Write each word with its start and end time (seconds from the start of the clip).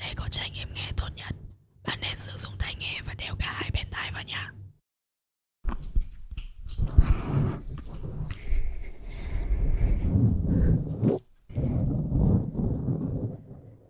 Để 0.00 0.14
có 0.16 0.24
trải 0.30 0.50
nghiệm 0.50 0.68
nghe 0.74 0.90
tốt 0.96 1.08
nhất, 1.16 1.34
bạn 1.86 1.98
nên 2.02 2.16
sử 2.16 2.32
dụng 2.36 2.52
tai 2.58 2.74
nghe 2.80 3.00
và 3.06 3.14
đeo 3.18 3.34
cả 3.38 3.52
hai 3.52 3.70
bên 3.74 3.86
tai 3.90 4.10
vào 4.14 4.22
nha. 4.26 4.52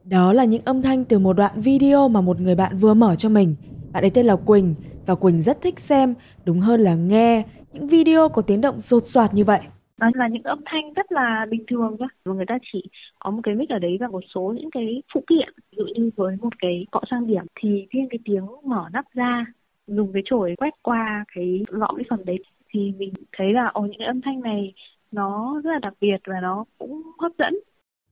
Đó 0.04 0.32
là 0.32 0.44
những 0.44 0.64
âm 0.64 0.82
thanh 0.82 1.04
từ 1.04 1.18
một 1.18 1.32
đoạn 1.32 1.60
video 1.60 2.08
mà 2.08 2.20
một 2.20 2.40
người 2.40 2.54
bạn 2.54 2.78
vừa 2.78 2.94
mở 2.94 3.16
cho 3.16 3.28
mình. 3.28 3.56
Bạn 3.92 4.04
ấy 4.04 4.10
tên 4.10 4.26
là 4.26 4.36
Quỳnh 4.36 4.74
và 5.06 5.14
Quỳnh 5.14 5.42
rất 5.42 5.62
thích 5.62 5.80
xem, 5.80 6.14
đúng 6.44 6.60
hơn 6.60 6.80
là 6.80 6.94
nghe 6.94 7.44
những 7.72 7.88
video 7.88 8.28
có 8.28 8.42
tiếng 8.42 8.60
động 8.60 8.80
rột 8.80 9.06
soạt 9.06 9.34
như 9.34 9.44
vậy 9.44 9.60
nó 10.00 10.10
là 10.14 10.28
những 10.28 10.42
âm 10.42 10.60
thanh 10.66 10.92
rất 10.92 11.12
là 11.12 11.46
bình 11.50 11.64
thường 11.68 11.96
thôi. 11.98 12.08
Và 12.24 12.34
người 12.34 12.46
ta 12.48 12.58
chỉ 12.72 12.82
có 13.18 13.30
một 13.30 13.40
cái 13.42 13.54
mic 13.54 13.68
ở 13.68 13.78
đấy 13.78 13.96
và 14.00 14.08
một 14.08 14.24
số 14.34 14.54
những 14.56 14.70
cái 14.70 15.02
phụ 15.14 15.24
kiện. 15.28 15.48
Ví 15.56 15.76
dụ 15.76 15.84
như 15.94 16.10
với 16.16 16.36
một 16.40 16.58
cái 16.58 16.86
cọ 16.90 17.00
trang 17.10 17.26
điểm 17.26 17.44
thì 17.60 17.86
riêng 17.90 18.08
cái 18.10 18.18
tiếng 18.24 18.46
mở 18.64 18.84
nắp 18.92 19.04
ra 19.12 19.46
dùng 19.86 20.12
cái 20.12 20.22
chổi 20.24 20.54
quét 20.58 20.74
qua 20.82 21.24
cái 21.34 21.64
lọ 21.68 21.92
cái 21.96 22.04
phần 22.10 22.24
đấy 22.24 22.38
thì 22.72 22.92
mình 22.98 23.12
thấy 23.36 23.52
là 23.52 23.66
ồ 23.66 23.82
những 23.82 23.98
cái 23.98 24.06
âm 24.06 24.20
thanh 24.20 24.40
này 24.40 24.72
nó 25.12 25.60
rất 25.64 25.70
là 25.70 25.78
đặc 25.78 25.94
biệt 26.00 26.16
và 26.26 26.40
nó 26.42 26.64
cũng 26.78 27.02
hấp 27.18 27.32
dẫn 27.38 27.54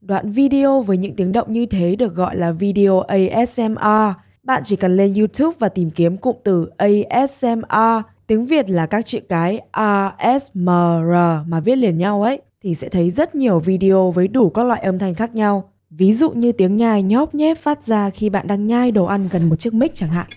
Đoạn 0.01 0.31
video 0.31 0.81
với 0.81 0.97
những 0.97 1.15
tiếng 1.17 1.31
động 1.31 1.51
như 1.51 1.65
thế 1.65 1.95
được 1.95 2.15
gọi 2.15 2.35
là 2.35 2.51
video 2.51 2.99
ASMR. 2.99 4.15
Bạn 4.43 4.61
chỉ 4.63 4.75
cần 4.75 4.97
lên 4.97 5.13
YouTube 5.17 5.55
và 5.59 5.69
tìm 5.69 5.89
kiếm 5.95 6.17
cụm 6.17 6.35
từ 6.43 6.69
ASMR, 6.77 8.03
tiếng 8.29 8.45
Việt 8.45 8.69
là 8.69 8.85
các 8.85 9.05
chữ 9.05 9.19
cái 9.29 9.61
A 9.71 10.15
S 10.39 10.51
M 10.53 10.65
R 11.01 11.13
mà 11.47 11.59
viết 11.59 11.75
liền 11.75 11.97
nhau 11.97 12.23
ấy, 12.23 12.41
thì 12.63 12.75
sẽ 12.75 12.89
thấy 12.89 13.11
rất 13.11 13.35
nhiều 13.35 13.59
video 13.59 14.11
với 14.11 14.27
đủ 14.27 14.49
các 14.49 14.63
loại 14.63 14.81
âm 14.81 14.99
thanh 14.99 15.15
khác 15.15 15.35
nhau. 15.35 15.73
Ví 15.89 16.13
dụ 16.13 16.31
như 16.31 16.51
tiếng 16.51 16.77
nhai 16.77 17.03
nhóp 17.03 17.35
nhép 17.35 17.57
phát 17.57 17.83
ra 17.83 18.09
khi 18.09 18.29
bạn 18.29 18.47
đang 18.47 18.67
nhai 18.67 18.91
đồ 18.91 19.05
ăn 19.05 19.27
gần 19.31 19.49
một 19.49 19.55
chiếc 19.55 19.73
mic 19.73 19.91
chẳng 19.95 20.09
hạn. 20.09 20.27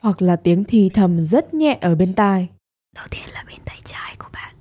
Hoặc 0.00 0.22
là 0.22 0.36
tiếng 0.36 0.64
thì 0.64 0.90
thầm 0.94 1.24
rất 1.24 1.54
nhẹ 1.54 1.78
ở 1.80 1.94
bên 1.94 2.14
tai. 2.14 2.48
Đầu 2.94 3.06
tiên 3.10 3.22
là 3.34 3.44
bên 3.48 3.58
tay 3.64 3.78
trái 3.84 4.14
của 4.18 4.28
bạn 4.32 4.54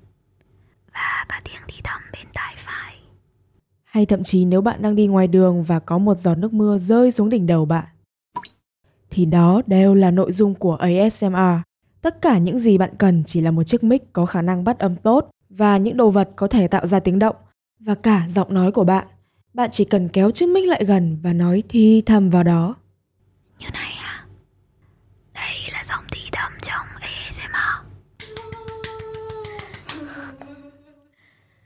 và 0.94 1.26
ba 1.30 1.42
tiếng 1.44 1.62
thì 1.68 1.82
thầm 1.84 2.02
bên 2.14 2.26
tay 2.34 2.56
phải 2.58 2.96
hay 3.94 4.06
thậm 4.06 4.24
chí 4.24 4.46
nếu 4.46 4.62
bạn 4.62 4.82
đang 4.82 4.96
đi 4.96 5.08
ngoài 5.08 5.28
đường 5.28 5.64
và 5.64 5.80
có 5.80 5.98
một 5.98 6.18
giọt 6.18 6.36
nước 6.36 6.54
mưa 6.54 6.78
rơi 6.78 7.12
xuống 7.12 7.30
đỉnh 7.30 7.48
đầu 7.48 7.66
bạn. 7.66 7.86
Thì 9.10 9.26
đó 9.26 9.62
đều 9.68 9.96
là 9.96 10.12
nội 10.12 10.32
dung 10.32 10.56
của 10.56 10.76
ASMR. 10.76 11.62
Tất 12.02 12.22
cả 12.22 12.38
những 12.38 12.60
gì 12.60 12.78
bạn 12.78 12.90
cần 12.98 13.24
chỉ 13.26 13.42
là 13.42 13.52
một 13.52 13.64
chiếc 13.64 13.84
mic 13.84 14.14
có 14.14 14.26
khả 14.26 14.42
năng 14.42 14.64
bắt 14.64 14.80
âm 14.80 14.96
tốt 14.96 15.30
và 15.50 15.78
những 15.78 15.98
đồ 15.98 16.10
vật 16.10 16.30
có 16.36 16.48
thể 16.48 16.68
tạo 16.68 16.88
ra 16.88 17.00
tiếng 17.00 17.20
động 17.20 17.36
và 17.80 17.96
cả 17.96 18.26
giọng 18.30 18.54
nói 18.54 18.72
của 18.72 18.84
bạn. 18.84 19.08
Bạn 19.54 19.70
chỉ 19.72 19.86
cần 19.86 20.10
kéo 20.10 20.32
chiếc 20.32 20.50
mic 20.50 20.68
lại 20.68 20.86
gần 20.86 21.18
và 21.24 21.34
nói 21.34 21.64
thi 21.70 22.04
thầm 22.06 22.30
vào 22.30 22.44
đó. 22.44 22.76
Như 23.60 23.68
này 23.74 23.92
à? 24.04 24.13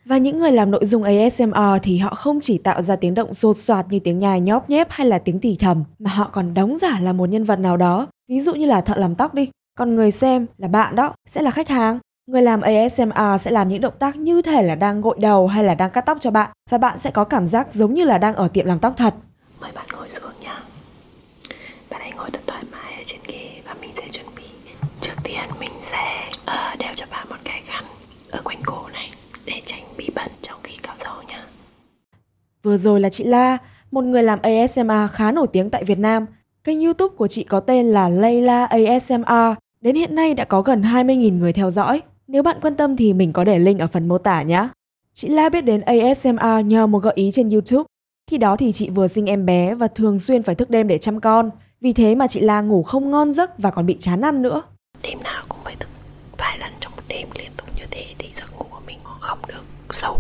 Và 0.07 0.17
những 0.17 0.39
người 0.39 0.51
làm 0.51 0.71
nội 0.71 0.85
dung 0.85 1.03
ASMR 1.03 1.81
thì 1.83 1.97
họ 1.97 2.15
không 2.15 2.39
chỉ 2.41 2.57
tạo 2.57 2.81
ra 2.81 2.95
tiếng 2.95 3.13
động 3.13 3.33
sột 3.33 3.57
soạt 3.57 3.85
như 3.89 3.99
tiếng 3.99 4.19
nhai 4.19 4.41
nhóp 4.41 4.69
nhép 4.69 4.87
hay 4.91 5.07
là 5.07 5.19
tiếng 5.19 5.39
thì 5.39 5.55
thầm, 5.59 5.83
mà 5.99 6.11
họ 6.11 6.29
còn 6.33 6.53
đóng 6.53 6.77
giả 6.77 6.99
là 6.99 7.13
một 7.13 7.29
nhân 7.29 7.43
vật 7.43 7.59
nào 7.59 7.77
đó. 7.77 8.07
Ví 8.29 8.39
dụ 8.39 8.53
như 8.55 8.65
là 8.65 8.81
thợ 8.81 8.95
làm 8.97 9.15
tóc 9.15 9.33
đi, 9.33 9.49
còn 9.77 9.95
người 9.95 10.11
xem 10.11 10.45
là 10.57 10.67
bạn 10.67 10.95
đó, 10.95 11.13
sẽ 11.29 11.41
là 11.41 11.51
khách 11.51 11.69
hàng. 11.69 11.99
Người 12.27 12.41
làm 12.41 12.61
ASMR 12.61 13.41
sẽ 13.41 13.51
làm 13.51 13.69
những 13.69 13.81
động 13.81 13.93
tác 13.99 14.15
như 14.15 14.41
thể 14.41 14.61
là 14.63 14.75
đang 14.75 15.01
gội 15.01 15.17
đầu 15.19 15.47
hay 15.47 15.63
là 15.63 15.75
đang 15.75 15.91
cắt 15.91 16.01
tóc 16.01 16.17
cho 16.21 16.31
bạn 16.31 16.51
và 16.69 16.77
bạn 16.77 16.99
sẽ 16.99 17.11
có 17.11 17.23
cảm 17.23 17.47
giác 17.47 17.73
giống 17.73 17.93
như 17.93 18.03
là 18.03 18.17
đang 18.17 18.35
ở 18.35 18.47
tiệm 18.47 18.65
làm 18.65 18.79
tóc 18.79 18.93
thật. 18.97 19.13
Mời 19.61 19.71
bạn 19.75 19.85
ngồi 19.93 20.09
xuống 20.09 20.31
nha. 20.41 20.59
Bạn 21.89 22.01
hãy 22.01 22.11
ngồi 22.17 22.29
thật 22.33 22.41
thoải 22.47 22.63
mái 22.71 22.93
ở 22.93 23.03
trên 23.05 23.19
ghế 23.27 23.61
và 23.65 23.75
mình 23.81 23.91
sẽ 23.95 24.03
chuẩn 24.11 24.25
bị. 24.35 24.43
Trước 25.01 25.15
tiên 25.23 25.41
mình 25.59 25.71
sẽ 25.81 26.31
ờ, 26.45 26.75
đeo 26.79 26.93
cho 26.95 27.05
bạn 27.11 27.27
một 27.29 27.35
cái 27.43 27.61
khăn 27.65 27.83
ở 28.31 28.41
quanh 28.43 28.59
cổ 28.65 28.87
này 28.93 29.09
để 29.45 29.61
tránh 29.65 29.83
bị 29.97 30.09
bẩn 30.15 30.31
trong 30.41 30.59
khi 30.63 30.77
cạo 30.83 30.95
râu 31.05 31.23
nha. 31.27 31.45
Vừa 32.67 32.77
rồi 32.77 32.99
là 32.99 33.09
chị 33.09 33.23
La, 33.23 33.57
một 33.91 34.03
người 34.03 34.23
làm 34.23 34.39
ASMR 34.41 35.11
khá 35.11 35.31
nổi 35.31 35.47
tiếng 35.53 35.69
tại 35.69 35.83
Việt 35.83 35.99
Nam. 35.99 36.25
Kênh 36.63 36.79
YouTube 36.79 37.15
của 37.17 37.27
chị 37.27 37.43
có 37.43 37.59
tên 37.59 37.85
là 37.85 38.09
Layla 38.09 38.65
ASMR. 38.65 39.57
Đến 39.81 39.95
hiện 39.95 40.15
nay 40.15 40.33
đã 40.33 40.43
có 40.43 40.61
gần 40.61 40.81
20.000 40.81 41.39
người 41.39 41.53
theo 41.53 41.71
dõi. 41.71 42.01
Nếu 42.27 42.43
bạn 42.43 42.57
quan 42.61 42.75
tâm 42.75 42.95
thì 42.95 43.13
mình 43.13 43.33
có 43.33 43.43
để 43.43 43.59
link 43.59 43.79
ở 43.79 43.87
phần 43.87 44.07
mô 44.07 44.17
tả 44.17 44.41
nhé. 44.41 44.67
Chị 45.13 45.27
La 45.27 45.49
biết 45.49 45.61
đến 45.61 45.81
ASMR 45.81 46.65
nhờ 46.65 46.87
một 46.87 46.99
gợi 46.99 47.13
ý 47.15 47.31
trên 47.33 47.49
YouTube. 47.49 47.83
Khi 48.31 48.37
đó 48.37 48.55
thì 48.57 48.71
chị 48.71 48.89
vừa 48.89 49.07
sinh 49.07 49.25
em 49.25 49.45
bé 49.45 49.75
và 49.75 49.87
thường 49.87 50.19
xuyên 50.19 50.43
phải 50.43 50.55
thức 50.55 50.69
đêm 50.69 50.87
để 50.87 50.97
chăm 50.97 51.19
con. 51.19 51.49
Vì 51.81 51.93
thế 51.93 52.15
mà 52.15 52.27
chị 52.27 52.39
La 52.39 52.61
ngủ 52.61 52.83
không 52.83 53.11
ngon 53.11 53.33
giấc 53.33 53.59
và 53.59 53.71
còn 53.71 53.85
bị 53.85 53.97
chán 53.99 54.21
ăn 54.21 54.41
nữa. 54.41 54.61
Đêm 55.03 55.23
nào 55.23 55.43
cũng 55.49 55.59
phải 55.63 55.75
thức 55.79 55.89
vài 56.37 56.57
lần 56.59 56.71
trong 56.79 56.91
một 56.95 57.03
đêm 57.07 57.27
liên 57.35 57.51
tục 57.57 57.67
như 57.77 57.83
thế 57.91 58.05
thì 58.17 58.29
giấc 58.33 58.57
ngủ 58.57 58.65
của 58.69 58.81
mình 58.87 58.97
không 59.19 59.39
được 59.47 59.63
sâu. 59.89 60.17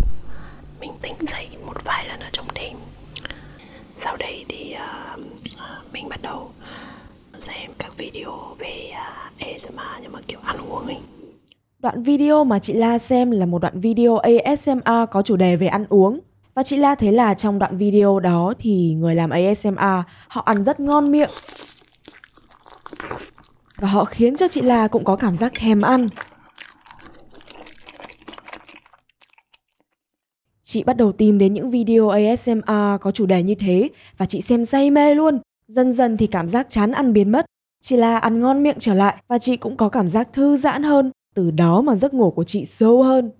Mình 0.87 0.97
tỉnh 1.01 1.27
dậy 1.31 1.47
một 1.65 1.85
vài 1.85 2.07
lần 2.07 2.19
ở 2.19 2.29
trong 2.31 2.47
đêm. 2.55 2.77
Sau 3.97 4.17
đây 4.17 4.45
thì 4.49 4.75
uh, 5.15 5.93
mình 5.93 6.09
bắt 6.09 6.21
đầu 6.21 6.49
xem 7.39 7.71
các 7.77 7.97
video 7.97 8.55
về 8.59 8.91
à, 8.93 9.31
uh, 9.35 9.47
ASMR 9.47 10.01
nhưng 10.01 10.11
mà 10.11 10.19
kiểu 10.27 10.39
ăn 10.43 10.57
uống 10.69 10.85
ấy. 10.85 10.97
Đoạn 11.79 12.03
video 12.03 12.43
mà 12.43 12.59
chị 12.59 12.73
La 12.73 12.97
xem 12.97 13.31
là 13.31 13.45
một 13.45 13.61
đoạn 13.61 13.79
video 13.79 14.17
ASMR 14.17 15.09
có 15.11 15.21
chủ 15.21 15.35
đề 15.35 15.55
về 15.55 15.67
ăn 15.67 15.85
uống. 15.89 16.19
Và 16.53 16.63
chị 16.63 16.77
La 16.77 16.95
thấy 16.95 17.11
là 17.11 17.33
trong 17.33 17.59
đoạn 17.59 17.77
video 17.77 18.19
đó 18.19 18.53
thì 18.59 18.95
người 18.97 19.15
làm 19.15 19.29
ASMR 19.29 20.03
họ 20.27 20.41
ăn 20.45 20.63
rất 20.63 20.79
ngon 20.79 21.11
miệng. 21.11 21.29
Và 23.77 23.87
họ 23.87 24.05
khiến 24.05 24.35
cho 24.35 24.47
chị 24.47 24.61
La 24.61 24.87
cũng 24.87 25.03
có 25.03 25.15
cảm 25.15 25.35
giác 25.35 25.51
thèm 25.55 25.81
ăn. 25.81 26.07
Chị 30.67 30.83
bắt 30.83 30.97
đầu 30.97 31.11
tìm 31.11 31.37
đến 31.37 31.53
những 31.53 31.69
video 31.71 32.09
ASMR 32.09 33.01
có 33.01 33.11
chủ 33.13 33.25
đề 33.25 33.43
như 33.43 33.55
thế 33.55 33.89
và 34.17 34.25
chị 34.25 34.41
xem 34.41 34.65
say 34.65 34.91
mê 34.91 35.15
luôn. 35.15 35.39
Dần 35.67 35.91
dần 35.91 36.17
thì 36.17 36.27
cảm 36.27 36.47
giác 36.47 36.67
chán 36.69 36.91
ăn 36.91 37.13
biến 37.13 37.31
mất. 37.31 37.45
chỉ 37.81 37.97
là 37.97 38.17
ăn 38.17 38.39
ngon 38.39 38.63
miệng 38.63 38.75
trở 38.79 38.93
lại 38.93 39.15
và 39.27 39.39
chị 39.39 39.57
cũng 39.57 39.77
có 39.77 39.89
cảm 39.89 40.07
giác 40.07 40.33
thư 40.33 40.57
giãn 40.57 40.83
hơn. 40.83 41.11
Từ 41.35 41.51
đó 41.51 41.81
mà 41.81 41.95
giấc 41.95 42.13
ngủ 42.13 42.31
của 42.31 42.43
chị 42.43 42.65
sâu 42.65 43.03
hơn. 43.03 43.31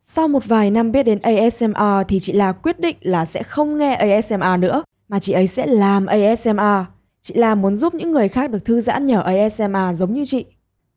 Sau 0.00 0.28
một 0.28 0.46
vài 0.46 0.70
năm 0.70 0.92
biết 0.92 1.02
đến 1.02 1.18
ASMR 1.18 2.06
thì 2.08 2.20
chị 2.20 2.32
là 2.32 2.52
quyết 2.52 2.80
định 2.80 2.96
là 3.00 3.24
sẽ 3.24 3.42
không 3.42 3.78
nghe 3.78 3.94
ASMR 3.94 4.58
nữa, 4.60 4.82
mà 5.08 5.18
chị 5.18 5.32
ấy 5.32 5.46
sẽ 5.46 5.66
làm 5.66 6.06
ASMR. 6.06 6.86
Chị 7.20 7.34
là 7.34 7.54
muốn 7.54 7.76
giúp 7.76 7.94
những 7.94 8.12
người 8.12 8.28
khác 8.28 8.50
được 8.50 8.64
thư 8.64 8.80
giãn 8.80 9.06
nhờ 9.06 9.20
ASMR 9.20 9.96
giống 9.98 10.14
như 10.14 10.24
chị. 10.24 10.44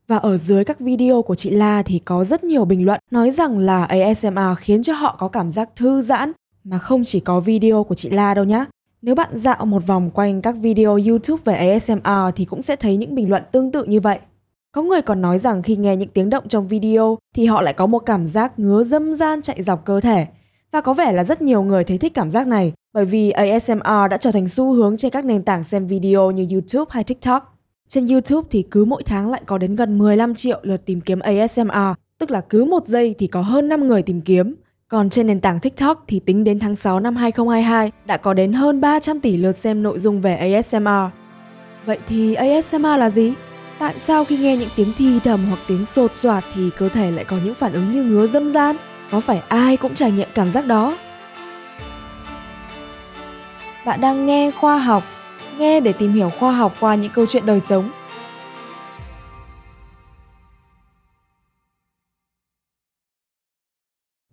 Và 0.07 0.17
ở 0.17 0.37
dưới 0.37 0.63
các 0.63 0.79
video 0.79 1.21
của 1.21 1.35
chị 1.35 1.49
La 1.49 1.83
thì 1.83 1.99
có 1.99 2.23
rất 2.23 2.43
nhiều 2.43 2.65
bình 2.65 2.85
luận 2.85 2.99
nói 3.11 3.31
rằng 3.31 3.57
là 3.57 3.83
ASMR 3.83 4.57
khiến 4.57 4.83
cho 4.83 4.93
họ 4.93 5.15
có 5.19 5.27
cảm 5.27 5.51
giác 5.51 5.69
thư 5.75 6.01
giãn, 6.01 6.31
mà 6.63 6.77
không 6.77 7.03
chỉ 7.03 7.19
có 7.19 7.39
video 7.39 7.83
của 7.83 7.95
chị 7.95 8.09
La 8.09 8.33
đâu 8.33 8.45
nhá. 8.45 8.65
Nếu 9.01 9.15
bạn 9.15 9.29
dạo 9.33 9.65
một 9.65 9.87
vòng 9.87 10.11
quanh 10.11 10.41
các 10.41 10.55
video 10.61 10.99
YouTube 11.07 11.41
về 11.45 11.69
ASMR 11.69 12.35
thì 12.35 12.45
cũng 12.45 12.61
sẽ 12.61 12.75
thấy 12.75 12.97
những 12.97 13.15
bình 13.15 13.29
luận 13.29 13.43
tương 13.51 13.71
tự 13.71 13.83
như 13.83 13.99
vậy. 13.99 14.19
Có 14.71 14.81
người 14.81 15.01
còn 15.01 15.21
nói 15.21 15.39
rằng 15.39 15.61
khi 15.61 15.75
nghe 15.75 15.95
những 15.95 16.09
tiếng 16.09 16.29
động 16.29 16.47
trong 16.47 16.67
video 16.67 17.17
thì 17.35 17.45
họ 17.45 17.61
lại 17.61 17.73
có 17.73 17.85
một 17.85 17.99
cảm 17.99 18.27
giác 18.27 18.59
ngứa 18.59 18.83
dâm 18.83 19.13
gian 19.13 19.41
chạy 19.41 19.63
dọc 19.63 19.85
cơ 19.85 20.01
thể. 20.01 20.25
Và 20.71 20.81
có 20.81 20.93
vẻ 20.93 21.11
là 21.11 21.23
rất 21.23 21.41
nhiều 21.41 21.63
người 21.63 21.83
thấy 21.83 21.97
thích 21.97 22.13
cảm 22.13 22.29
giác 22.29 22.47
này 22.47 22.73
bởi 22.93 23.05
vì 23.05 23.31
ASMR 23.31 24.09
đã 24.09 24.17
trở 24.19 24.31
thành 24.31 24.47
xu 24.47 24.73
hướng 24.73 24.97
trên 24.97 25.11
các 25.11 25.25
nền 25.25 25.43
tảng 25.43 25.63
xem 25.63 25.87
video 25.87 26.31
như 26.31 26.47
YouTube 26.51 26.89
hay 26.89 27.03
TikTok. 27.03 27.54
Trên 27.87 28.07
YouTube 28.07 28.47
thì 28.51 28.63
cứ 28.71 28.85
mỗi 28.85 29.03
tháng 29.03 29.31
lại 29.31 29.41
có 29.45 29.57
đến 29.57 29.75
gần 29.75 29.97
15 29.97 30.35
triệu 30.35 30.59
lượt 30.63 30.85
tìm 30.85 31.01
kiếm 31.01 31.19
ASMR, 31.19 31.93
tức 32.19 32.31
là 32.31 32.41
cứ 32.41 32.65
một 32.65 32.85
giây 32.85 33.15
thì 33.17 33.27
có 33.27 33.41
hơn 33.41 33.67
5 33.67 33.87
người 33.87 34.01
tìm 34.01 34.21
kiếm. 34.21 34.55
Còn 34.87 35.09
trên 35.09 35.27
nền 35.27 35.41
tảng 35.41 35.59
TikTok 35.59 36.03
thì 36.07 36.19
tính 36.19 36.43
đến 36.43 36.59
tháng 36.59 36.75
6 36.75 36.99
năm 36.99 37.15
2022 37.15 37.91
đã 38.05 38.17
có 38.17 38.33
đến 38.33 38.53
hơn 38.53 38.81
300 38.81 39.19
tỷ 39.19 39.37
lượt 39.37 39.51
xem 39.51 39.83
nội 39.83 39.99
dung 39.99 40.21
về 40.21 40.35
ASMR. 40.35 41.11
Vậy 41.85 41.99
thì 42.07 42.33
ASMR 42.33 42.85
là 42.85 43.09
gì? 43.09 43.33
Tại 43.79 43.93
sao 43.99 44.25
khi 44.25 44.37
nghe 44.37 44.57
những 44.57 44.69
tiếng 44.75 44.93
thi 44.97 45.19
thầm 45.23 45.45
hoặc 45.49 45.59
tiếng 45.67 45.85
sột 45.85 46.13
soạt 46.13 46.43
thì 46.53 46.69
cơ 46.77 46.89
thể 46.89 47.11
lại 47.11 47.25
có 47.25 47.37
những 47.45 47.55
phản 47.55 47.73
ứng 47.73 47.91
như 47.91 48.03
ngứa 48.03 48.27
dâm 48.27 48.49
gian? 48.49 48.75
Có 49.11 49.19
phải 49.19 49.41
ai 49.47 49.77
cũng 49.77 49.93
trải 49.93 50.11
nghiệm 50.11 50.29
cảm 50.35 50.49
giác 50.49 50.65
đó? 50.65 50.97
Bạn 53.85 54.01
đang 54.01 54.25
nghe 54.25 54.51
khoa 54.51 54.77
học, 54.77 55.03
nghe 55.57 55.79
để 55.79 55.93
tìm 55.93 56.13
hiểu 56.13 56.29
khoa 56.39 56.51
học 56.51 56.73
qua 56.79 56.95
những 56.95 57.11
câu 57.11 57.25
chuyện 57.25 57.45
đời 57.45 57.59
sống. 57.59 57.91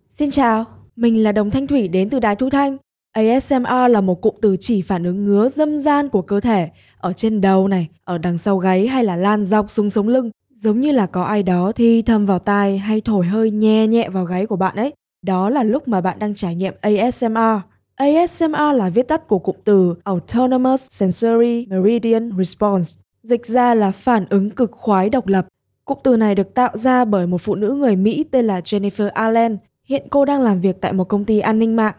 Xin 0.09 0.31
chào, 0.31 0.65
mình 0.95 1.23
là 1.23 1.31
Đồng 1.31 1.51
Thanh 1.51 1.67
Thủy 1.67 1.87
đến 1.87 2.09
từ 2.09 2.19
Đài 2.19 2.35
Thu 2.35 2.49
Thanh. 2.49 2.77
ASMR 3.11 3.89
là 3.89 4.01
một 4.01 4.21
cụm 4.21 4.35
từ 4.41 4.57
chỉ 4.59 4.81
phản 4.81 5.03
ứng 5.03 5.25
ngứa 5.25 5.49
dâm 5.49 5.77
gian 5.77 6.09
của 6.09 6.21
cơ 6.21 6.39
thể 6.39 6.69
ở 6.97 7.13
trên 7.13 7.41
đầu 7.41 7.67
này, 7.67 7.89
ở 8.03 8.17
đằng 8.17 8.37
sau 8.37 8.57
gáy 8.57 8.87
hay 8.87 9.03
là 9.03 9.15
lan 9.15 9.45
dọc 9.45 9.71
xuống 9.71 9.89
sống 9.89 10.07
lưng, 10.07 10.31
giống 10.53 10.79
như 10.79 10.91
là 10.91 11.05
có 11.05 11.23
ai 11.23 11.43
đó 11.43 11.71
thi 11.75 12.01
thầm 12.01 12.25
vào 12.25 12.39
tai 12.39 12.77
hay 12.77 13.01
thổi 13.01 13.25
hơi 13.25 13.51
nhẹ 13.51 13.87
nhẹ 13.87 14.09
vào 14.09 14.25
gáy 14.25 14.45
của 14.45 14.55
bạn 14.55 14.75
ấy. 14.75 14.93
Đó 15.25 15.49
là 15.49 15.63
lúc 15.63 15.87
mà 15.87 16.01
bạn 16.01 16.19
đang 16.19 16.35
trải 16.35 16.55
nghiệm 16.55 16.73
ASMR. 16.81 17.72
ASMR 18.03 18.75
là 18.75 18.89
viết 18.89 19.07
tắt 19.07 19.27
của 19.27 19.39
cụm 19.39 19.55
từ 19.63 19.95
Autonomous 20.03 20.87
Sensory 20.89 21.65
Meridian 21.69 22.31
Response, 22.37 22.87
dịch 23.21 23.45
ra 23.45 23.73
là 23.73 23.91
phản 23.91 24.25
ứng 24.29 24.49
cực 24.49 24.71
khoái 24.71 25.09
độc 25.09 25.27
lập. 25.27 25.47
Cụm 25.85 25.97
từ 26.03 26.17
này 26.17 26.35
được 26.35 26.53
tạo 26.53 26.77
ra 26.77 27.05
bởi 27.05 27.27
một 27.27 27.41
phụ 27.41 27.55
nữ 27.55 27.73
người 27.73 27.95
Mỹ 27.95 28.25
tên 28.31 28.45
là 28.45 28.59
Jennifer 28.59 29.09
Allen. 29.13 29.57
Hiện 29.83 30.07
cô 30.09 30.25
đang 30.25 30.41
làm 30.41 30.61
việc 30.61 30.81
tại 30.81 30.93
một 30.93 31.03
công 31.03 31.25
ty 31.25 31.39
an 31.39 31.59
ninh 31.59 31.75
mạng. 31.75 31.95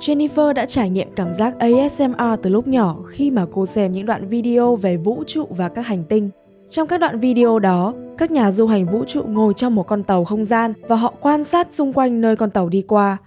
Jennifer 0.00 0.52
đã 0.52 0.66
trải 0.66 0.90
nghiệm 0.90 1.08
cảm 1.16 1.34
giác 1.34 1.54
ASMR 1.58 2.40
từ 2.42 2.50
lúc 2.50 2.68
nhỏ 2.68 2.96
khi 3.08 3.30
mà 3.30 3.46
cô 3.52 3.66
xem 3.66 3.92
những 3.92 4.06
đoạn 4.06 4.28
video 4.28 4.76
về 4.76 4.96
vũ 4.96 5.24
trụ 5.26 5.46
và 5.50 5.68
các 5.68 5.86
hành 5.86 6.04
tinh. 6.04 6.30
Trong 6.70 6.88
các 6.88 6.98
đoạn 6.98 7.20
video 7.20 7.58
đó, 7.58 7.94
các 8.18 8.30
nhà 8.30 8.50
du 8.50 8.66
hành 8.66 8.86
vũ 8.86 9.04
trụ 9.04 9.22
ngồi 9.22 9.54
trong 9.54 9.74
một 9.74 9.86
con 9.86 10.02
tàu 10.02 10.24
không 10.24 10.44
gian 10.44 10.72
và 10.88 10.96
họ 10.96 11.14
quan 11.20 11.44
sát 11.44 11.74
xung 11.74 11.92
quanh 11.92 12.20
nơi 12.20 12.36
con 12.36 12.50
tàu 12.50 12.68
đi 12.68 12.82
qua. 12.82 13.18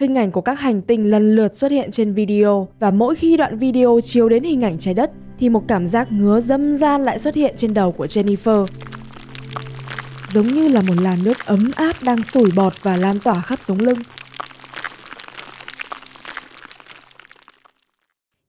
Hình 0.00 0.18
ảnh 0.18 0.30
của 0.30 0.40
các 0.40 0.60
hành 0.60 0.82
tinh 0.82 1.10
lần 1.10 1.36
lượt 1.36 1.56
xuất 1.56 1.70
hiện 1.70 1.90
trên 1.90 2.14
video 2.14 2.68
và 2.78 2.90
mỗi 2.90 3.14
khi 3.14 3.36
đoạn 3.36 3.58
video 3.58 4.00
chiếu 4.02 4.28
đến 4.28 4.42
hình 4.42 4.64
ảnh 4.64 4.78
trái 4.78 4.94
đất 4.94 5.10
thì 5.38 5.48
một 5.48 5.64
cảm 5.68 5.86
giác 5.86 6.12
ngứa 6.12 6.40
dâm 6.40 6.76
gian 6.76 7.04
lại 7.04 7.18
xuất 7.18 7.34
hiện 7.34 7.54
trên 7.56 7.74
đầu 7.74 7.92
của 7.92 8.06
Jennifer. 8.06 8.66
Giống 10.32 10.46
như 10.46 10.68
là 10.68 10.82
một 10.82 10.94
làn 11.00 11.18
nước 11.24 11.46
ấm 11.46 11.70
áp 11.76 12.02
đang 12.02 12.22
sủi 12.22 12.50
bọt 12.56 12.72
và 12.82 12.96
lan 12.96 13.20
tỏa 13.24 13.42
khắp 13.42 13.60
sống 13.60 13.78
lưng. 13.78 13.98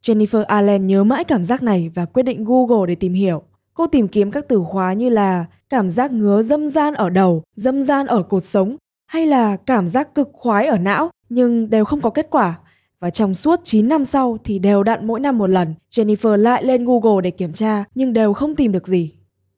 Jennifer 0.06 0.44
Allen 0.44 0.88
nhớ 0.88 1.04
mãi 1.04 1.24
cảm 1.24 1.44
giác 1.44 1.63
này 1.63 1.92
và 1.96 2.06
quyết 2.06 2.24
định 2.24 2.44
Google 2.46 2.88
để 2.88 2.96
tìm 2.96 3.13
hiểu. 3.13 3.42
Cô 3.74 3.88
tìm 3.88 4.07
kiếm 4.07 4.31
các 4.31 4.46
từ 4.48 4.63
khóa 4.68 4.94
như 4.94 5.10
là 5.10 5.46
cảm 5.69 5.90
giác 5.90 6.12
ngứa 6.12 6.44
dâm 6.44 6.68
gian 6.68 6.94
ở 6.94 7.10
đầu, 7.10 7.44
dâm 7.56 7.81
gian 7.81 8.07
ở 8.07 8.24
cột 8.24 8.44
sống 8.44 8.75
hay 9.07 9.28
là 9.28 9.57
cảm 9.66 9.88
giác 9.88 10.16
cực 10.16 10.30
khoái 10.34 10.68
ở 10.68 10.78
não 10.78 11.10
nhưng 11.30 11.70
đều 11.70 11.86
không 11.86 12.02
có 12.02 12.10
kết 12.10 12.28
quả. 12.30 12.60
Và 13.00 13.10
trong 13.10 13.34
suốt 13.34 13.60
9 13.64 13.88
năm 13.88 14.06
sau 14.06 14.38
thì 14.44 14.60
đều 14.60 14.84
đặn 14.84 15.08
mỗi 15.08 15.20
năm 15.20 15.38
một 15.38 15.48
lần, 15.48 15.74
Jennifer 15.92 16.38
lại 16.38 16.64
lên 16.64 16.86
Google 16.86 17.22
để 17.24 17.31
kiểm 17.31 17.54
tra 17.54 17.84
nhưng 17.96 18.14
đều 18.14 18.34
không 18.34 18.56
tìm 18.56 18.72
được 18.72 18.88
gì. 18.88 19.14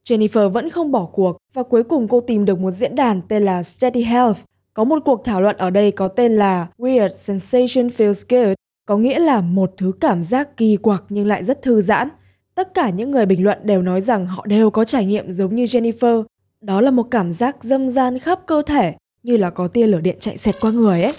Jennifer 0.09 0.49
vẫn 0.49 0.69
không 0.69 0.91
bỏ 0.91 1.05
cuộc 1.05 1.37
và 1.53 1.63
cuối 1.63 1.83
cùng 1.83 2.07
cô 2.07 2.21
tìm 2.21 2.45
được 2.45 2.59
một 2.59 2.71
diễn 2.71 2.95
đàn 2.95 3.21
tên 3.27 3.43
là 3.43 3.63
Steady 3.63 4.03
Health. 4.03 4.37
Có 4.73 4.83
một 4.83 4.99
cuộc 5.05 5.25
thảo 5.25 5.41
luận 5.41 5.57
ở 5.57 5.69
đây 5.69 5.91
có 5.91 6.07
tên 6.07 6.31
là 6.31 6.67
Weird 6.77 7.09
Sensation 7.09 7.87
Feels 7.87 8.23
Good, 8.29 8.53
có 8.85 8.97
nghĩa 8.97 9.19
là 9.19 9.41
một 9.41 9.73
thứ 9.77 9.91
cảm 9.99 10.23
giác 10.23 10.57
kỳ 10.57 10.77
quặc 10.77 11.03
nhưng 11.09 11.27
lại 11.27 11.43
rất 11.43 11.61
thư 11.61 11.81
giãn. 11.81 12.09
Tất 12.55 12.73
cả 12.73 12.89
những 12.89 13.11
người 13.11 13.25
bình 13.25 13.43
luận 13.43 13.57
đều 13.63 13.81
nói 13.81 14.01
rằng 14.01 14.25
họ 14.25 14.45
đều 14.45 14.69
có 14.69 14.85
trải 14.85 15.05
nghiệm 15.05 15.31
giống 15.31 15.55
như 15.55 15.63
Jennifer. 15.63 16.23
Đó 16.61 16.81
là 16.81 16.91
một 16.91 17.07
cảm 17.11 17.31
giác 17.31 17.57
dâm 17.61 17.89
gian 17.89 18.19
khắp 18.19 18.39
cơ 18.45 18.61
thể, 18.65 18.93
như 19.23 19.37
là 19.37 19.49
có 19.49 19.67
tia 19.67 19.87
lửa 19.87 19.99
điện 19.99 20.17
chạy 20.19 20.37
xẹt 20.37 20.55
qua 20.61 20.71
người 20.71 21.03
ấy. 21.03 21.13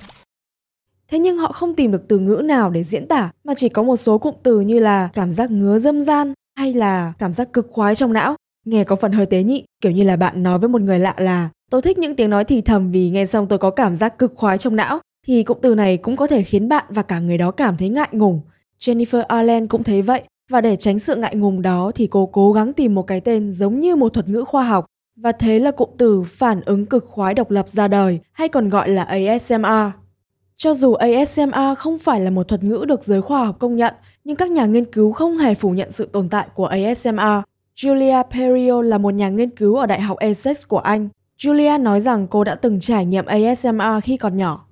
Thế 1.12 1.18
nhưng 1.18 1.38
họ 1.38 1.52
không 1.52 1.74
tìm 1.74 1.92
được 1.92 2.08
từ 2.08 2.18
ngữ 2.18 2.42
nào 2.44 2.70
để 2.70 2.84
diễn 2.84 3.08
tả 3.08 3.30
mà 3.44 3.54
chỉ 3.54 3.68
có 3.68 3.82
một 3.82 3.96
số 3.96 4.18
cụm 4.18 4.34
từ 4.42 4.60
như 4.60 4.78
là 4.78 5.08
cảm 5.14 5.30
giác 5.30 5.50
ngứa 5.50 5.78
dâm 5.78 6.02
gian 6.02 6.32
hay 6.58 6.74
là 6.74 7.12
cảm 7.18 7.32
giác 7.32 7.52
cực 7.52 7.68
khoái 7.70 7.94
trong 7.94 8.12
não. 8.12 8.36
Nghe 8.66 8.84
có 8.84 8.96
phần 8.96 9.12
hơi 9.12 9.26
tế 9.26 9.42
nhị, 9.42 9.64
kiểu 9.80 9.92
như 9.92 10.04
là 10.04 10.16
bạn 10.16 10.42
nói 10.42 10.58
với 10.58 10.68
một 10.68 10.80
người 10.80 10.98
lạ 10.98 11.14
là 11.18 11.48
tôi 11.70 11.82
thích 11.82 11.98
những 11.98 12.16
tiếng 12.16 12.30
nói 12.30 12.44
thì 12.44 12.60
thầm 12.60 12.90
vì 12.90 13.10
nghe 13.10 13.26
xong 13.26 13.48
tôi 13.48 13.58
có 13.58 13.70
cảm 13.70 13.94
giác 13.94 14.18
cực 14.18 14.32
khoái 14.36 14.58
trong 14.58 14.76
não 14.76 15.00
thì 15.26 15.42
cụm 15.42 15.58
từ 15.62 15.74
này 15.74 15.96
cũng 15.96 16.16
có 16.16 16.26
thể 16.26 16.42
khiến 16.42 16.68
bạn 16.68 16.84
và 16.88 17.02
cả 17.02 17.18
người 17.18 17.38
đó 17.38 17.50
cảm 17.50 17.76
thấy 17.76 17.88
ngại 17.88 18.08
ngùng. 18.12 18.40
Jennifer 18.80 19.22
Allen 19.22 19.66
cũng 19.66 19.82
thấy 19.82 20.02
vậy 20.02 20.22
và 20.50 20.60
để 20.60 20.76
tránh 20.76 20.98
sự 20.98 21.16
ngại 21.16 21.36
ngùng 21.36 21.62
đó 21.62 21.92
thì 21.94 22.06
cô 22.06 22.26
cố 22.26 22.52
gắng 22.52 22.72
tìm 22.72 22.94
một 22.94 23.02
cái 23.02 23.20
tên 23.20 23.50
giống 23.50 23.80
như 23.80 23.96
một 23.96 24.08
thuật 24.08 24.28
ngữ 24.28 24.44
khoa 24.44 24.64
học 24.64 24.86
và 25.16 25.32
thế 25.32 25.58
là 25.58 25.70
cụm 25.70 25.88
từ 25.98 26.22
phản 26.22 26.60
ứng 26.60 26.86
cực 26.86 27.06
khoái 27.06 27.34
độc 27.34 27.50
lập 27.50 27.68
ra 27.68 27.88
đời 27.88 28.18
hay 28.32 28.48
còn 28.48 28.68
gọi 28.68 28.88
là 28.88 29.02
ASMR. 29.02 30.01
Cho 30.62 30.74
dù 30.74 30.94
ASMR 30.94 31.78
không 31.78 31.98
phải 31.98 32.20
là 32.20 32.30
một 32.30 32.48
thuật 32.48 32.64
ngữ 32.64 32.84
được 32.88 33.04
giới 33.04 33.22
khoa 33.22 33.44
học 33.44 33.56
công 33.58 33.76
nhận, 33.76 33.94
nhưng 34.24 34.36
các 34.36 34.50
nhà 34.50 34.66
nghiên 34.66 34.84
cứu 34.84 35.12
không 35.12 35.38
hề 35.38 35.54
phủ 35.54 35.70
nhận 35.70 35.90
sự 35.90 36.06
tồn 36.12 36.28
tại 36.28 36.46
của 36.54 36.66
ASMR. 36.66 37.42
Julia 37.76 38.24
Perio 38.30 38.82
là 38.82 38.98
một 38.98 39.14
nhà 39.14 39.28
nghiên 39.28 39.50
cứu 39.50 39.76
ở 39.76 39.86
Đại 39.86 40.00
học 40.00 40.18
Essex 40.18 40.66
của 40.68 40.78
Anh. 40.78 41.08
Julia 41.38 41.82
nói 41.82 42.00
rằng 42.00 42.26
cô 42.26 42.44
đã 42.44 42.54
từng 42.54 42.80
trải 42.80 43.06
nghiệm 43.06 43.26
ASMR 43.26 44.04
khi 44.04 44.16
còn 44.16 44.36
nhỏ. 44.36 44.66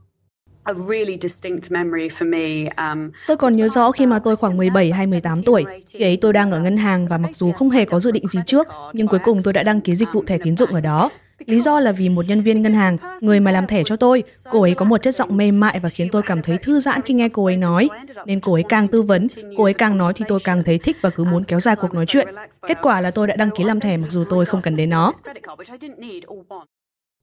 Um, 2.76 3.10
tôi 3.26 3.36
còn 3.36 3.56
nhớ 3.56 3.68
rõ 3.68 3.90
khi 3.90 4.06
mà 4.06 4.18
tôi 4.18 4.36
khoảng 4.36 4.56
17 4.56 4.92
hay 4.92 5.06
18 5.06 5.42
tuổi, 5.42 5.64
khi 5.86 6.04
ấy 6.04 6.18
tôi 6.20 6.32
đang 6.32 6.50
ở 6.50 6.60
ngân 6.60 6.76
hàng 6.76 7.08
và 7.08 7.18
mặc 7.18 7.30
dù 7.34 7.52
không 7.52 7.70
hề 7.70 7.84
có 7.84 8.00
dự 8.00 8.10
định 8.10 8.26
gì 8.26 8.40
trước, 8.46 8.66
nhưng 8.92 9.06
cuối 9.08 9.20
cùng 9.24 9.42
tôi 9.42 9.52
đã 9.52 9.62
đăng 9.62 9.80
ký 9.80 9.96
dịch 9.96 10.08
vụ 10.12 10.24
thẻ 10.26 10.38
tín 10.38 10.56
dụng 10.56 10.70
ở 10.70 10.80
đó. 10.80 11.10
Lý 11.46 11.60
do 11.60 11.80
là 11.80 11.92
vì 11.92 12.08
một 12.08 12.28
nhân 12.28 12.42
viên 12.42 12.62
ngân 12.62 12.74
hàng, 12.74 12.96
người 13.20 13.40
mà 13.40 13.50
làm 13.50 13.66
thẻ 13.66 13.82
cho 13.86 13.96
tôi, 13.96 14.22
cô 14.50 14.62
ấy 14.62 14.74
có 14.74 14.84
một 14.84 15.02
chất 15.02 15.14
giọng 15.14 15.36
mềm 15.36 15.60
mại 15.60 15.80
và 15.80 15.88
khiến 15.88 16.08
tôi 16.12 16.22
cảm 16.22 16.42
thấy 16.42 16.58
thư 16.58 16.80
giãn 16.80 17.02
khi 17.02 17.14
nghe 17.14 17.28
cô 17.28 17.44
ấy 17.44 17.56
nói. 17.56 17.88
Nên 18.26 18.40
cô 18.40 18.52
ấy 18.52 18.64
càng 18.68 18.88
tư 18.88 19.02
vấn, 19.02 19.26
cô 19.56 19.64
ấy 19.64 19.74
càng 19.74 19.98
nói 19.98 20.12
thì 20.16 20.24
tôi 20.28 20.38
càng 20.44 20.62
thấy 20.64 20.78
thích 20.78 20.96
và 21.00 21.10
cứ 21.10 21.24
muốn 21.24 21.44
kéo 21.44 21.60
dài 21.60 21.76
cuộc 21.76 21.94
nói 21.94 22.06
chuyện. 22.06 22.28
Kết 22.66 22.78
quả 22.82 23.00
là 23.00 23.10
tôi 23.10 23.26
đã 23.26 23.36
đăng 23.36 23.50
ký 23.50 23.64
làm 23.64 23.80
thẻ 23.80 23.96
mặc 23.96 24.10
dù 24.10 24.24
tôi 24.30 24.46
không 24.46 24.62
cần 24.62 24.76
đến 24.76 24.90
nó. 24.90 25.12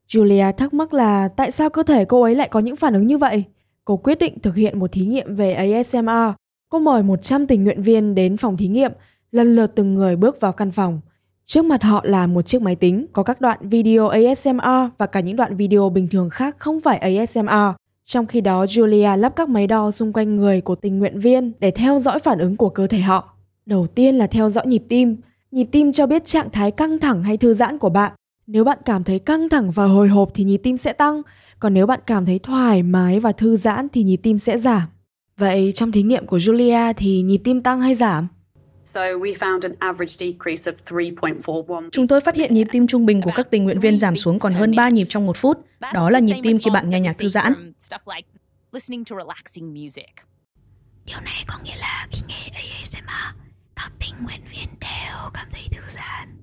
Julia 0.08 0.52
thắc 0.52 0.74
mắc 0.74 0.94
là 0.94 1.28
tại 1.28 1.52
sao 1.52 1.70
cơ 1.70 1.84
thể 1.84 2.06
cô 2.06 2.22
ấy 2.22 2.36
lại 2.36 2.48
có 2.50 2.60
những 2.60 2.76
phản 2.76 2.94
ứng 2.94 3.08
như 3.08 3.18
vậy? 3.18 3.44
Cô 3.86 3.98
quyết 3.98 4.20
định 4.20 4.40
thực 4.40 4.56
hiện 4.56 4.80
một 4.80 4.92
thí 4.92 5.06
nghiệm 5.06 5.36
về 5.36 5.54
ASMR. 5.54 6.34
Cô 6.70 6.80
mời 6.80 7.04
100 7.04 7.48
tình 7.48 7.64
nguyện 7.64 7.84
viên 7.84 8.16
đến 8.16 8.38
phòng 8.38 8.58
thí 8.58 8.68
nghiệm, 8.68 8.92
lần 9.32 9.56
lượt 9.56 9.72
từng 9.76 9.96
người 9.96 10.16
bước 10.16 10.40
vào 10.40 10.52
căn 10.52 10.72
phòng. 10.72 11.02
Trước 11.46 11.66
mặt 11.66 11.84
họ 11.84 12.02
là 12.04 12.28
một 12.28 12.42
chiếc 12.42 12.62
máy 12.62 12.76
tính 12.76 13.06
có 13.14 13.24
các 13.24 13.42
đoạn 13.42 13.60
video 13.62 14.08
ASMR 14.08 14.94
và 14.98 15.06
cả 15.06 15.20
những 15.20 15.36
đoạn 15.36 15.56
video 15.56 15.90
bình 15.90 16.08
thường 16.08 16.30
khác 16.30 16.56
không 16.60 16.82
phải 16.82 16.98
ASMR. 16.98 17.76
Trong 18.04 18.26
khi 18.26 18.42
đó, 18.42 18.66
Julia 18.66 19.18
lắp 19.18 19.36
các 19.36 19.50
máy 19.50 19.68
đo 19.68 19.92
xung 19.92 20.14
quanh 20.14 20.36
người 20.36 20.62
của 20.62 20.76
tình 20.76 21.00
nguyện 21.00 21.20
viên 21.20 21.52
để 21.60 21.72
theo 21.72 22.00
dõi 22.00 22.20
phản 22.20 22.40
ứng 22.40 22.58
của 22.58 22.70
cơ 22.70 22.88
thể 22.88 23.00
họ. 23.00 23.34
Đầu 23.66 23.88
tiên 23.88 24.16
là 24.16 24.28
theo 24.28 24.50
dõi 24.50 24.66
nhịp 24.68 24.84
tim. 24.90 25.18
Nhịp 25.52 25.68
tim 25.72 25.92
cho 25.92 26.08
biết 26.08 26.26
trạng 26.26 26.50
thái 26.50 26.72
căng 26.72 27.00
thẳng 27.00 27.24
hay 27.24 27.38
thư 27.38 27.54
giãn 27.54 27.78
của 27.78 27.90
bạn. 27.90 28.12
Nếu 28.48 28.64
bạn 28.64 28.78
cảm 28.86 29.04
thấy 29.04 29.20
căng 29.20 29.50
thẳng 29.50 29.72
và 29.72 29.86
hồi 29.86 30.08
hộp 30.08 30.32
thì 30.34 30.44
nhịp 30.44 30.58
tim 30.58 30.78
sẽ 30.78 30.94
tăng, 30.94 31.22
còn 31.60 31.74
nếu 31.74 31.88
bạn 31.88 32.00
cảm 32.06 32.26
thấy 32.26 32.40
thoải 32.40 32.84
mái 32.84 33.20
và 33.20 33.32
thư 33.32 33.58
giãn 33.58 33.88
thì 33.94 34.04
nhịp 34.04 34.18
tim 34.24 34.40
sẽ 34.40 34.58
giảm. 34.58 34.82
Vậy 35.38 35.72
trong 35.76 35.92
thí 35.92 36.04
nghiệm 36.04 36.26
của 36.26 36.38
Julia 36.38 36.94
thì 36.98 37.22
nhịp 37.22 37.42
tim 37.44 37.62
tăng 37.62 37.82
hay 37.82 37.96
giảm? 37.96 38.28
Chúng 41.92 42.08
tôi 42.08 42.22
phát 42.22 42.36
hiện 42.36 42.54
nhịp 42.54 42.68
tim 42.72 42.88
trung 42.88 43.06
bình 43.06 43.22
của 43.22 43.32
các 43.36 43.48
tình 43.52 43.64
nguyện 43.64 43.80
viên 43.80 44.00
giảm 44.00 44.18
xuống 44.18 44.40
còn 44.40 44.54
hơn 44.54 44.76
3 44.76 44.90
nhịp 44.90 45.06
trong 45.10 45.26
một 45.26 45.38
phút. 45.38 45.58
Đó 45.94 46.10
là 46.10 46.20
nhịp 46.20 46.40
tim 46.44 46.58
khi 46.58 46.72
bạn 46.72 46.90
nghe 46.90 47.00
nhạc 47.00 47.18
thư 47.18 47.30
giãn. 47.30 47.74
Điều 51.06 51.20
này 51.26 51.44
có 51.48 51.56
nghĩa 51.64 51.76
là 51.80 52.08
khi 52.12 52.22
nghe 52.28 52.50
ASMR, 52.54 53.36
các 53.76 53.92
tình 54.00 54.14
nguyện 54.24 54.42
viên 54.52 54.68
đều 54.82 55.30
cảm 55.34 55.48
thấy 55.52 55.64
thư 55.72 55.82
giãn. 55.90 56.37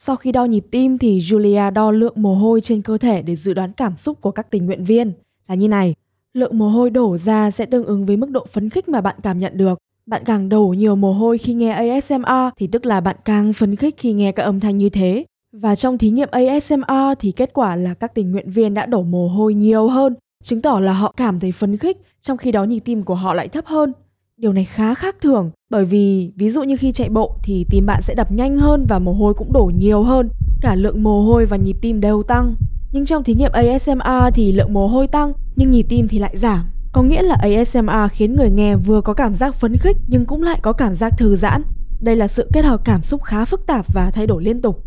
Sau 0.00 0.16
khi 0.16 0.32
đo 0.32 0.44
nhịp 0.44 0.64
tim 0.70 0.98
thì 0.98 1.18
Julia 1.18 1.72
đo 1.72 1.90
lượng 1.90 2.12
mồ 2.16 2.34
hôi 2.34 2.60
trên 2.60 2.82
cơ 2.82 2.98
thể 2.98 3.22
để 3.22 3.36
dự 3.36 3.54
đoán 3.54 3.72
cảm 3.72 3.96
xúc 3.96 4.20
của 4.20 4.30
các 4.30 4.50
tình 4.50 4.66
nguyện 4.66 4.84
viên. 4.84 5.12
Là 5.48 5.54
như 5.54 5.68
này, 5.68 5.94
lượng 6.34 6.58
mồ 6.58 6.68
hôi 6.68 6.90
đổ 6.90 7.18
ra 7.18 7.50
sẽ 7.50 7.66
tương 7.66 7.84
ứng 7.84 8.06
với 8.06 8.16
mức 8.16 8.30
độ 8.30 8.46
phấn 8.52 8.70
khích 8.70 8.88
mà 8.88 9.00
bạn 9.00 9.16
cảm 9.22 9.38
nhận 9.38 9.56
được. 9.56 9.78
Bạn 10.06 10.22
càng 10.24 10.48
đổ 10.48 10.66
nhiều 10.66 10.96
mồ 10.96 11.12
hôi 11.12 11.38
khi 11.38 11.54
nghe 11.54 11.70
ASMR 11.70 12.54
thì 12.56 12.66
tức 12.66 12.86
là 12.86 13.00
bạn 13.00 13.16
càng 13.24 13.52
phấn 13.52 13.76
khích 13.76 13.94
khi 13.98 14.12
nghe 14.12 14.32
các 14.32 14.42
âm 14.42 14.60
thanh 14.60 14.78
như 14.78 14.88
thế. 14.88 15.24
Và 15.52 15.74
trong 15.74 15.98
thí 15.98 16.10
nghiệm 16.10 16.28
ASMR 16.30 17.18
thì 17.18 17.32
kết 17.32 17.50
quả 17.52 17.76
là 17.76 17.94
các 17.94 18.14
tình 18.14 18.32
nguyện 18.32 18.50
viên 18.50 18.74
đã 18.74 18.86
đổ 18.86 19.02
mồ 19.02 19.28
hôi 19.28 19.54
nhiều 19.54 19.88
hơn, 19.88 20.14
chứng 20.42 20.62
tỏ 20.62 20.80
là 20.80 20.92
họ 20.92 21.14
cảm 21.16 21.40
thấy 21.40 21.52
phấn 21.52 21.76
khích, 21.76 21.96
trong 22.20 22.36
khi 22.36 22.52
đó 22.52 22.64
nhịp 22.64 22.80
tim 22.80 23.02
của 23.02 23.14
họ 23.14 23.34
lại 23.34 23.48
thấp 23.48 23.66
hơn. 23.66 23.92
Điều 24.40 24.52
này 24.52 24.64
khá 24.64 24.94
khác 24.94 25.16
thường 25.20 25.50
bởi 25.70 25.84
vì 25.84 26.32
ví 26.36 26.50
dụ 26.50 26.62
như 26.62 26.76
khi 26.76 26.92
chạy 26.92 27.08
bộ 27.08 27.36
thì 27.42 27.66
tim 27.70 27.86
bạn 27.86 28.02
sẽ 28.02 28.14
đập 28.14 28.32
nhanh 28.32 28.56
hơn 28.56 28.86
và 28.88 28.98
mồ 28.98 29.12
hôi 29.12 29.34
cũng 29.34 29.52
đổ 29.52 29.70
nhiều 29.76 30.02
hơn, 30.02 30.28
cả 30.60 30.74
lượng 30.74 31.02
mồ 31.02 31.22
hôi 31.22 31.46
và 31.46 31.56
nhịp 31.56 31.76
tim 31.80 32.00
đều 32.00 32.22
tăng. 32.22 32.54
Nhưng 32.92 33.04
trong 33.04 33.24
thí 33.24 33.34
nghiệm 33.34 33.52
ASMR 33.52 34.34
thì 34.34 34.52
lượng 34.52 34.72
mồ 34.72 34.86
hôi 34.86 35.06
tăng 35.06 35.32
nhưng 35.56 35.70
nhịp 35.70 35.86
tim 35.88 36.08
thì 36.08 36.18
lại 36.18 36.36
giảm. 36.36 36.66
Có 36.92 37.02
nghĩa 37.02 37.22
là 37.22 37.36
ASMR 37.40 38.12
khiến 38.12 38.36
người 38.36 38.50
nghe 38.50 38.76
vừa 38.76 39.00
có 39.00 39.14
cảm 39.14 39.34
giác 39.34 39.54
phấn 39.54 39.76
khích 39.76 39.96
nhưng 40.08 40.24
cũng 40.26 40.42
lại 40.42 40.58
có 40.62 40.72
cảm 40.72 40.94
giác 40.94 41.12
thư 41.18 41.36
giãn. 41.36 41.62
Đây 42.00 42.16
là 42.16 42.28
sự 42.28 42.50
kết 42.52 42.64
hợp 42.64 42.80
cảm 42.84 43.02
xúc 43.02 43.22
khá 43.22 43.44
phức 43.44 43.66
tạp 43.66 43.94
và 43.94 44.10
thay 44.10 44.26
đổi 44.26 44.42
liên 44.42 44.62
tục. 44.62 44.84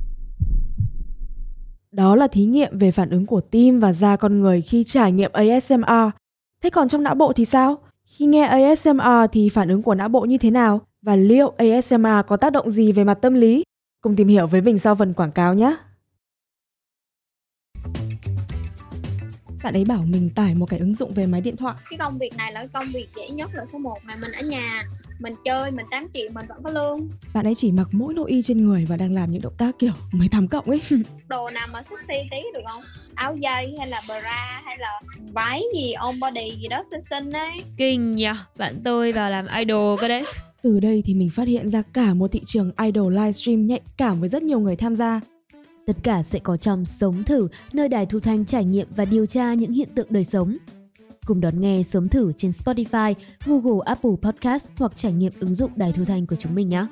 Đó 1.92 2.16
là 2.16 2.28
thí 2.28 2.46
nghiệm 2.46 2.78
về 2.78 2.92
phản 2.92 3.10
ứng 3.10 3.26
của 3.26 3.42
tim 3.42 3.80
và 3.80 3.94
da 3.94 4.16
con 4.16 4.42
người 4.42 4.62
khi 4.62 4.84
trải 4.84 5.12
nghiệm 5.12 5.32
ASMR. 5.34 6.10
Thế 6.64 6.70
còn 6.70 6.88
trong 6.88 7.04
não 7.04 7.16
bộ 7.16 7.34
thì 7.34 7.46
sao? 7.46 7.78
Khi 8.18 8.26
nghe 8.26 8.44
ASMR 8.46 9.32
thì 9.32 9.50
phản 9.50 9.70
ứng 9.70 9.82
của 9.82 9.96
não 9.96 10.10
bộ 10.10 10.22
như 10.22 10.38
thế 10.38 10.52
nào? 10.52 10.82
Và 11.02 11.16
liệu 11.16 11.54
ASMR 11.58 12.26
có 12.28 12.38
tác 12.38 12.54
động 12.54 12.72
gì 12.72 12.92
về 12.92 13.04
mặt 13.04 13.14
tâm 13.14 13.34
lý? 13.34 13.64
Cùng 14.02 14.16
tìm 14.16 14.28
hiểu 14.28 14.48
với 14.48 14.62
mình 14.62 14.80
sau 14.80 14.96
phần 14.96 15.14
quảng 15.14 15.32
cáo 15.32 15.54
nhé! 15.54 15.76
Bạn 19.64 19.74
ấy 19.74 19.86
bảo 19.86 20.04
mình 20.08 20.30
tải 20.30 20.56
một 20.56 20.66
cái 20.66 20.80
ứng 20.80 20.94
dụng 20.94 21.14
về 21.14 21.26
máy 21.26 21.42
điện 21.42 21.58
thoại. 21.58 21.76
Cái 21.90 21.98
công 21.98 22.18
việc 22.18 22.38
này 22.38 22.54
là 22.54 22.68
công 22.74 22.92
việc 22.94 23.08
dễ 23.16 23.30
nhất 23.30 23.50
là 23.54 23.66
số 23.66 23.80
1 23.80 23.98
mà 24.04 24.16
mình 24.16 24.32
ở 24.32 24.42
nhà 24.42 24.84
mình 25.20 25.36
chơi 25.46 25.72
mình 25.72 25.86
8 25.92 26.08
triệu 26.14 26.30
mình 26.34 26.46
vẫn 26.48 26.58
có 26.64 26.72
lương. 26.72 27.10
Bạn 27.34 27.48
ấy 27.48 27.56
chỉ 27.56 27.72
mặc 27.72 27.88
mỗi 27.92 28.14
nội 28.14 28.32
y 28.32 28.42
trên 28.42 28.66
người 28.66 28.86
và 28.86 28.98
đang 28.98 29.14
làm 29.14 29.32
những 29.32 29.42
động 29.42 29.54
tác 29.58 29.80
kiểu 29.80 29.92
18 30.12 30.48
cộng 30.48 30.66
ấy. 30.66 30.82
Đồ 31.28 31.50
nào 31.50 31.68
mà 31.74 31.84
sexy 31.90 32.30
tí 32.32 32.38
được 32.54 32.62
không? 32.72 32.82
Áo 33.16 33.36
dây 33.36 33.76
hay 33.78 33.88
là 33.88 34.02
bra 34.08 34.62
hay 34.66 34.78
là 34.78 35.02
váy 35.34 35.62
gì 35.76 35.92
on 35.94 36.20
body 36.20 36.58
gì 36.62 36.68
đó 36.68 36.84
xinh 36.92 37.02
xinh 37.10 37.32
ấy. 37.32 37.64
Kinh 37.78 38.16
nhỉ 38.16 38.30
bạn 38.58 38.82
tôi 38.84 39.12
vào 39.12 39.32
làm 39.32 39.48
idol 39.60 40.00
cơ 40.00 40.08
đấy. 40.08 40.26
Từ 40.64 40.80
đây 40.80 41.04
thì 41.06 41.14
mình 41.14 41.30
phát 41.30 41.48
hiện 41.48 41.70
ra 41.70 41.82
cả 41.94 42.14
một 42.14 42.32
thị 42.32 42.42
trường 42.46 42.72
idol 42.86 43.14
livestream 43.14 43.68
nhạy 43.68 43.82
cảm 43.98 44.20
với 44.20 44.30
rất 44.30 44.44
nhiều 44.44 44.60
người 44.60 44.76
tham 44.76 44.96
gia 44.96 45.22
Tất 45.86 45.94
cả 46.04 46.24
sẽ 46.24 46.40
có 46.40 46.58
trong 46.58 46.86
Sống 46.86 47.24
Thử, 47.24 47.48
nơi 47.74 47.90
đài 47.90 48.06
thu 48.06 48.20
thanh 48.20 48.46
trải 48.46 48.66
nghiệm 48.66 48.88
và 48.96 49.06
điều 49.06 49.26
tra 49.26 49.54
những 49.54 49.72
hiện 49.72 49.90
tượng 49.96 50.08
đời 50.10 50.24
sống. 50.24 50.58
Cùng 51.26 51.42
đón 51.42 51.62
nghe 51.62 51.84
Sống 51.84 52.08
Thử 52.08 52.32
trên 52.38 52.52
Spotify, 52.52 53.14
Google, 53.46 53.80
Apple 53.86 54.12
Podcast 54.22 54.70
hoặc 54.78 54.92
trải 54.96 55.12
nghiệm 55.12 55.34
ứng 55.40 55.56
dụng 55.56 55.72
đài 55.76 55.92
thu 55.92 56.06
thanh 56.06 56.28
của 56.28 56.36
chúng 56.36 56.56
mình 56.56 56.70
nhé. 56.70 56.86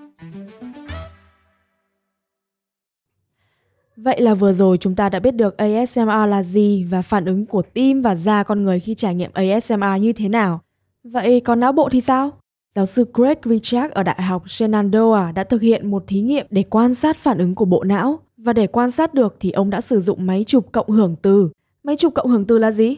Vậy 3.98 4.22
là 4.22 4.34
vừa 4.34 4.54
rồi 4.54 4.78
chúng 4.78 4.96
ta 4.96 5.10
đã 5.10 5.20
biết 5.20 5.36
được 5.36 5.58
ASMR 5.58 6.30
là 6.30 6.44
gì 6.44 6.84
và 6.84 7.02
phản 7.02 7.26
ứng 7.26 7.46
của 7.46 7.62
tim 7.62 8.02
và 8.02 8.16
da 8.16 8.44
con 8.44 8.64
người 8.64 8.80
khi 8.80 8.96
trải 8.96 9.16
nghiệm 9.16 9.32
ASMR 9.34 10.02
như 10.02 10.14
thế 10.14 10.30
nào. 10.30 10.62
Vậy 11.04 11.40
còn 11.40 11.60
não 11.60 11.72
bộ 11.72 11.90
thì 11.92 12.02
sao? 12.02 12.32
Giáo 12.76 12.86
sư 12.86 13.06
Greg 13.14 13.38
Richard 13.46 13.94
ở 13.94 14.04
Đại 14.04 14.22
học 14.22 14.50
Shenandoah 14.50 15.34
đã 15.34 15.44
thực 15.44 15.62
hiện 15.62 15.92
một 15.92 16.04
thí 16.08 16.22
nghiệm 16.22 16.46
để 16.50 16.64
quan 16.70 16.96
sát 16.96 17.18
phản 17.18 17.38
ứng 17.38 17.56
của 17.56 17.66
bộ 17.66 17.84
não. 17.84 18.20
Và 18.38 18.54
để 18.54 18.68
quan 18.68 18.92
sát 18.92 19.14
được 19.14 19.36
thì 19.40 19.52
ông 19.52 19.70
đã 19.70 19.82
sử 19.82 20.00
dụng 20.00 20.26
máy 20.26 20.44
chụp 20.48 20.66
cộng 20.72 20.90
hưởng 20.90 21.16
từ. 21.22 21.50
Máy 21.84 21.96
chụp 21.96 22.14
cộng 22.16 22.30
hưởng 22.30 22.46
từ 22.46 22.58
là 22.58 22.72
gì? 22.72 22.98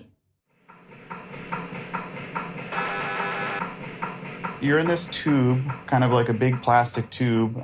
You're 4.62 4.78
in 4.78 4.88
this 4.88 5.10
tube, 5.26 5.60
kind 5.92 6.04
of 6.04 6.20
like 6.20 6.34
a 6.34 6.38
big 6.40 6.54
plastic 6.64 7.06
tube 7.20 7.64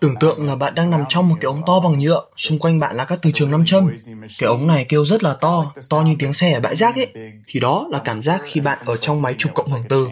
Tưởng 0.00 0.14
tượng 0.20 0.46
là 0.46 0.56
bạn 0.56 0.74
đang 0.74 0.90
nằm 0.90 1.04
trong 1.08 1.28
một 1.28 1.36
cái 1.40 1.46
ống 1.46 1.62
to 1.66 1.80
bằng 1.80 1.98
nhựa, 1.98 2.22
xung 2.36 2.58
quanh 2.58 2.80
bạn 2.80 2.96
là 2.96 3.04
các 3.04 3.18
từ 3.22 3.30
trường 3.34 3.50
nam 3.50 3.64
châm. 3.66 3.90
Cái 4.38 4.48
ống 4.48 4.66
này 4.66 4.86
kêu 4.88 5.04
rất 5.04 5.22
là 5.22 5.34
to, 5.40 5.72
to 5.90 6.00
như 6.00 6.14
tiếng 6.18 6.32
xe 6.32 6.52
ở 6.52 6.60
bãi 6.60 6.76
rác 6.76 6.96
ấy. 6.96 7.12
Thì 7.46 7.60
đó 7.60 7.86
là 7.90 7.98
cảm 8.04 8.22
giác 8.22 8.40
khi 8.44 8.60
bạn 8.60 8.78
ở 8.84 8.96
trong 8.96 9.22
máy 9.22 9.34
chụp 9.38 9.52
cộng 9.54 9.70
hưởng 9.70 9.84
từ. 9.88 10.08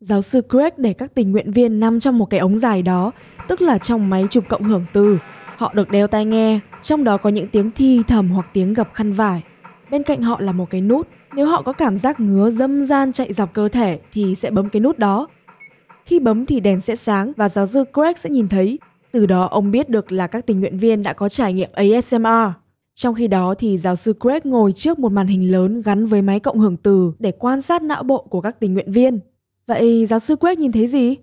Giáo 0.00 0.22
sư 0.22 0.42
Greg 0.48 0.72
để 0.76 0.92
các 0.92 1.14
tình 1.14 1.32
nguyện 1.32 1.52
viên 1.52 1.80
nằm 1.80 2.00
trong 2.00 2.18
một 2.18 2.26
cái 2.26 2.40
ống 2.40 2.58
dài 2.58 2.82
đó, 2.82 3.12
tức 3.48 3.62
là 3.62 3.78
trong 3.78 4.10
máy 4.10 4.26
chụp 4.30 4.44
cộng 4.48 4.64
hưởng 4.64 4.84
từ. 4.92 5.18
Họ 5.56 5.72
được 5.74 5.90
đeo 5.90 6.06
tai 6.06 6.24
nghe, 6.24 6.60
trong 6.80 7.04
đó 7.04 7.16
có 7.16 7.30
những 7.30 7.48
tiếng 7.48 7.70
thi 7.70 8.02
thầm 8.08 8.30
hoặc 8.30 8.46
tiếng 8.52 8.74
gập 8.74 8.94
khăn 8.94 9.12
vải. 9.12 9.42
Bên 9.90 10.02
cạnh 10.02 10.22
họ 10.22 10.40
là 10.40 10.52
một 10.52 10.70
cái 10.70 10.80
nút, 10.80 11.08
nếu 11.34 11.46
họ 11.46 11.62
có 11.62 11.72
cảm 11.72 11.98
giác 11.98 12.20
ngứa 12.20 12.50
dâm 12.50 12.84
gian 12.84 13.12
chạy 13.12 13.32
dọc 13.32 13.52
cơ 13.52 13.68
thể 13.68 13.98
thì 14.12 14.34
sẽ 14.34 14.50
bấm 14.50 14.68
cái 14.68 14.80
nút 14.80 14.98
đó. 14.98 15.28
Khi 16.04 16.20
bấm 16.20 16.46
thì 16.46 16.60
đèn 16.60 16.80
sẽ 16.80 16.96
sáng 16.96 17.32
và 17.36 17.48
giáo 17.48 17.66
sư 17.66 17.84
Craig 17.92 18.16
sẽ 18.16 18.30
nhìn 18.30 18.48
thấy. 18.48 18.78
Từ 19.12 19.26
đó 19.26 19.48
ông 19.50 19.70
biết 19.70 19.88
được 19.88 20.12
là 20.12 20.26
các 20.26 20.46
tình 20.46 20.60
nguyện 20.60 20.78
viên 20.78 21.02
đã 21.02 21.12
có 21.12 21.28
trải 21.28 21.52
nghiệm 21.52 21.70
ASMR. 21.72 22.52
Trong 22.94 23.14
khi 23.14 23.28
đó 23.28 23.54
thì 23.58 23.78
giáo 23.78 23.96
sư 23.96 24.14
Craig 24.20 24.40
ngồi 24.44 24.72
trước 24.72 24.98
một 24.98 25.12
màn 25.12 25.26
hình 25.26 25.52
lớn 25.52 25.82
gắn 25.82 26.06
với 26.06 26.22
máy 26.22 26.40
cộng 26.40 26.58
hưởng 26.58 26.76
từ 26.76 27.12
để 27.18 27.32
quan 27.38 27.62
sát 27.62 27.82
não 27.82 28.02
bộ 28.02 28.26
của 28.30 28.40
các 28.40 28.60
tình 28.60 28.74
nguyện 28.74 28.92
viên. 28.92 29.20
Vậy 29.66 30.06
giáo 30.06 30.18
sư 30.18 30.36
Craig 30.36 30.58
nhìn 30.58 30.72
thấy 30.72 30.86
gì? 30.86 31.16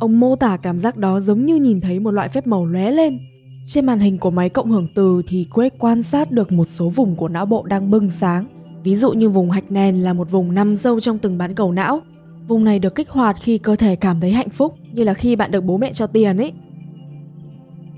Ông 0.00 0.20
mô 0.20 0.36
tả 0.36 0.56
cảm 0.56 0.80
giác 0.80 0.96
đó 0.96 1.20
giống 1.20 1.46
như 1.46 1.56
nhìn 1.56 1.80
thấy 1.80 2.00
một 2.00 2.10
loại 2.10 2.28
phép 2.28 2.46
màu 2.46 2.66
lóe 2.66 2.90
lên. 2.90 3.18
Trên 3.64 3.86
màn 3.86 3.98
hình 3.98 4.18
của 4.18 4.30
máy 4.30 4.48
cộng 4.48 4.70
hưởng 4.70 4.86
từ 4.94 5.22
thì 5.26 5.46
Greg 5.50 5.72
quan 5.78 6.02
sát 6.02 6.30
được 6.30 6.52
một 6.52 6.64
số 6.64 6.88
vùng 6.88 7.16
của 7.16 7.28
não 7.28 7.46
bộ 7.46 7.62
đang 7.62 7.90
bừng 7.90 8.10
sáng. 8.10 8.46
Ví 8.84 8.96
dụ 8.96 9.12
như 9.12 9.28
vùng 9.28 9.50
hạch 9.50 9.72
nền 9.72 9.96
là 9.96 10.12
một 10.12 10.30
vùng 10.30 10.54
nằm 10.54 10.76
sâu 10.76 11.00
trong 11.00 11.18
từng 11.18 11.38
bán 11.38 11.54
cầu 11.54 11.72
não. 11.72 12.00
Vùng 12.48 12.64
này 12.64 12.78
được 12.78 12.94
kích 12.94 13.10
hoạt 13.10 13.36
khi 13.40 13.58
cơ 13.58 13.76
thể 13.76 13.96
cảm 13.96 14.20
thấy 14.20 14.32
hạnh 14.32 14.50
phúc, 14.50 14.74
như 14.92 15.04
là 15.04 15.14
khi 15.14 15.36
bạn 15.36 15.50
được 15.50 15.64
bố 15.64 15.76
mẹ 15.76 15.92
cho 15.92 16.06
tiền 16.06 16.36
ấy. 16.36 16.52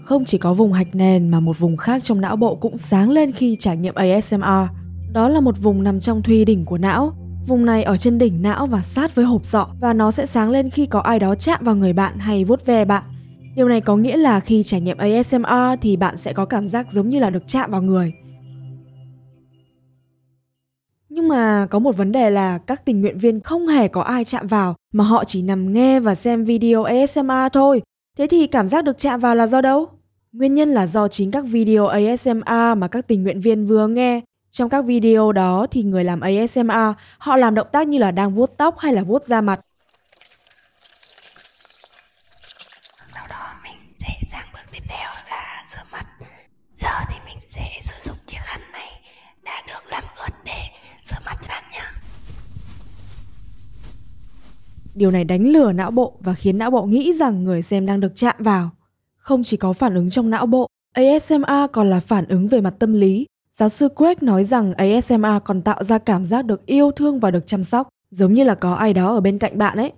Không 0.05 0.25
chỉ 0.25 0.39
có 0.39 0.55
vùng 0.55 0.73
hạch 0.73 0.95
nền 0.95 1.29
mà 1.29 1.41
một 1.41 1.59
vùng 1.59 1.77
khác 1.77 2.03
trong 2.03 2.21
não 2.21 2.37
bộ 2.37 2.55
cũng 2.55 2.77
sáng 2.77 3.11
lên 3.11 3.33
khi 3.33 3.57
trải 3.61 3.77
nghiệm 3.77 3.95
ASMR. 3.95 4.69
Đó 5.13 5.29
là 5.29 5.41
một 5.41 5.63
vùng 5.63 5.83
nằm 5.83 6.01
trong 6.01 6.23
thùy 6.23 6.45
đỉnh 6.45 6.65
của 6.65 6.79
não, 6.79 7.13
Vùng 7.47 7.67
này 7.67 7.83
ở 7.83 7.97
trên 7.97 8.19
đỉnh 8.19 8.43
não 8.43 8.67
và 8.67 8.83
sát 8.83 9.15
với 9.15 9.25
hộp 9.25 9.45
sọ 9.45 9.67
và 9.81 9.93
nó 9.93 10.11
sẽ 10.11 10.27
sáng 10.27 10.51
lên 10.51 10.71
khi 10.71 10.87
có 10.87 11.01
ai 11.01 11.19
đó 11.19 11.35
chạm 11.35 11.61
vào 11.65 11.77
người 11.77 11.93
bạn 11.93 12.19
hay 12.19 12.45
vuốt 12.45 12.67
ve 12.67 12.85
bạn. 12.85 13.03
Điều 13.57 13.69
này 13.69 13.81
có 13.81 13.97
nghĩa 13.97 14.17
là 14.17 14.41
khi 14.41 14.63
trải 14.63 14.81
nghiệm 14.81 14.99
ASMR 14.99 15.81
thì 15.81 15.97
bạn 15.97 16.17
sẽ 16.17 16.33
có 16.33 16.45
cảm 16.45 16.69
giác 16.69 16.93
giống 16.93 17.09
như 17.09 17.19
là 17.19 17.31
được 17.31 17.43
chạm 17.47 17.71
vào 17.71 17.83
người. 17.83 18.13
Nhưng 21.09 21.29
mà 21.29 21.67
có 21.71 21.79
một 21.79 21.97
vấn 21.97 22.13
đề 22.13 22.31
là 22.31 22.59
các 22.59 22.85
tình 22.85 23.01
nguyện 23.01 23.19
viên 23.19 23.41
không 23.41 23.67
hề 23.67 23.89
có 23.89 24.03
ai 24.03 24.25
chạm 24.25 24.47
vào, 24.47 24.75
mà 24.93 25.05
họ 25.05 25.25
chỉ 25.25 25.43
nằm 25.43 25.73
nghe 25.73 26.01
và 26.01 26.15
xem 26.15 26.45
video 26.45 26.83
ASMR 26.83 27.53
thôi. 27.53 27.83
Thế 28.19 28.27
thì 28.27 28.47
cảm 28.47 28.69
giác 28.69 28.85
được 28.85 28.99
chạm 28.99 29.21
vào 29.21 29.35
là 29.35 29.47
do 29.47 29.61
đâu? 29.61 29.89
Nguyên 30.33 30.55
nhân 30.55 30.69
là 30.69 30.87
do 30.87 31.09
chính 31.09 31.31
các 31.31 31.45
video 31.45 31.87
ASMR 31.87 32.77
mà 32.77 32.89
các 32.91 33.07
tình 33.07 33.23
nguyện 33.23 33.41
viên 33.41 33.67
vừa 33.67 33.87
nghe 33.89 34.21
trong 34.51 34.69
các 34.69 34.85
video 34.85 35.33
đó 35.33 35.67
thì 35.71 35.83
người 35.83 36.05
làm 36.05 36.21
ASMR 36.21 36.95
họ 37.19 37.37
làm 37.37 37.55
động 37.55 37.67
tác 37.73 37.89
như 37.89 37.99
là 37.99 38.11
đang 38.11 38.35
vuốt 38.35 38.57
tóc 38.57 38.79
hay 38.79 38.93
là 38.93 39.03
vuốt 39.03 39.25
da 39.25 39.41
mặt. 39.41 39.61
Sau 43.09 43.25
đó 43.31 43.55
mình 43.63 43.77
sẽ 43.99 44.09
sang 44.31 44.47
bước 44.53 44.61
tiếp 44.73 44.83
theo 44.89 45.11
là 45.31 45.65
rửa 45.69 45.83
mặt. 45.93 46.07
Giờ 46.81 46.89
thì 47.09 47.17
mình 47.27 47.39
sẽ 47.49 47.69
sử 47.83 47.95
dụng 48.03 48.17
chiếc 48.27 48.39
khăn 48.41 48.61
này 48.73 48.91
đã 49.45 49.63
được 49.69 49.91
làm 49.91 50.05
ướt 50.17 50.35
để 50.45 50.63
rửa 51.07 51.17
mặt 51.25 51.37
cho 51.43 51.49
bạn 51.49 51.65
nhé. 51.73 51.83
Điều 54.95 55.11
này 55.11 55.25
đánh 55.25 55.47
lừa 55.47 55.73
não 55.73 55.91
bộ 55.91 56.17
và 56.21 56.35
khiến 56.35 56.59
não 56.59 56.71
bộ 56.71 56.87
nghĩ 56.87 57.13
rằng 57.13 57.45
người 57.45 57.63
xem 57.63 57.87
đang 57.87 58.01
được 58.01 58.13
chạm 58.15 58.37
vào. 58.39 58.71
Không 59.17 59.43
chỉ 59.43 59.57
có 59.57 59.73
phản 59.73 59.95
ứng 59.95 60.11
trong 60.11 60.31
não 60.31 60.47
bộ, 60.47 60.69
ASMR 60.93 61.71
còn 61.73 61.91
là 61.91 62.01
phản 62.01 62.29
ứng 62.29 62.49
về 62.49 62.61
mặt 62.61 62.75
tâm 62.79 62.93
lý 62.93 63.27
Giáo 63.55 63.69
sư 63.69 63.89
Greg 63.97 64.17
nói 64.21 64.45
rằng 64.45 64.75
ASMR 64.75 65.43
còn 65.45 65.63
tạo 65.63 65.85
ra 65.85 65.99
cảm 65.99 66.25
giác 66.25 66.45
được 66.45 66.67
yêu 66.67 66.91
thương 66.91 67.21
và 67.21 67.31
được 67.31 67.47
chăm 67.47 67.65
sóc, 67.65 67.89
giống 68.11 68.35
như 68.35 68.45
là 68.45 68.55
có 68.55 68.75
ai 68.75 68.95
đó 68.95 69.15
ở 69.15 69.21
bên 69.21 69.39
cạnh 69.39 69.59
bạn 69.59 69.79
ấy. 69.79 69.93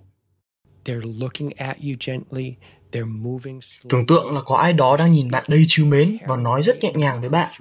Tưởng 3.89 4.05
tượng 4.07 4.35
là 4.35 4.41
có 4.45 4.55
ai 4.55 4.73
đó 4.73 4.97
đang 4.97 5.11
nhìn 5.11 5.31
bạn 5.31 5.43
đầy 5.47 5.65
trìu 5.67 5.85
mến 5.85 6.17
và 6.27 6.37
nói 6.37 6.61
rất 6.61 6.83
nhẹ 6.83 6.91
nhàng 6.95 7.21
với 7.21 7.29
bạn. 7.29 7.51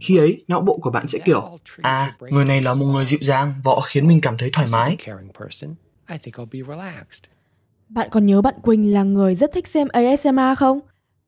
Khi 0.00 0.16
ấy, 0.16 0.44
não 0.48 0.60
bộ 0.60 0.78
của 0.82 0.90
bạn 0.90 1.08
sẽ 1.08 1.18
kiểu, 1.24 1.58
à, 1.82 2.16
người 2.20 2.44
này 2.44 2.62
là 2.62 2.74
một 2.74 2.86
người 2.86 3.04
dịu 3.04 3.20
dàng 3.22 3.54
và 3.64 3.72
khiến 3.84 4.08
mình 4.08 4.20
cảm 4.20 4.38
thấy 4.38 4.50
thoải 4.52 4.68
mái. 4.72 4.96
Bạn 7.88 8.08
còn 8.10 8.26
nhớ 8.26 8.42
bạn 8.42 8.54
Quỳnh 8.62 8.92
là 8.92 9.02
người 9.02 9.34
rất 9.34 9.52
thích 9.52 9.66
xem 9.66 9.88
ASMR 9.92 10.58
không? 10.58 10.80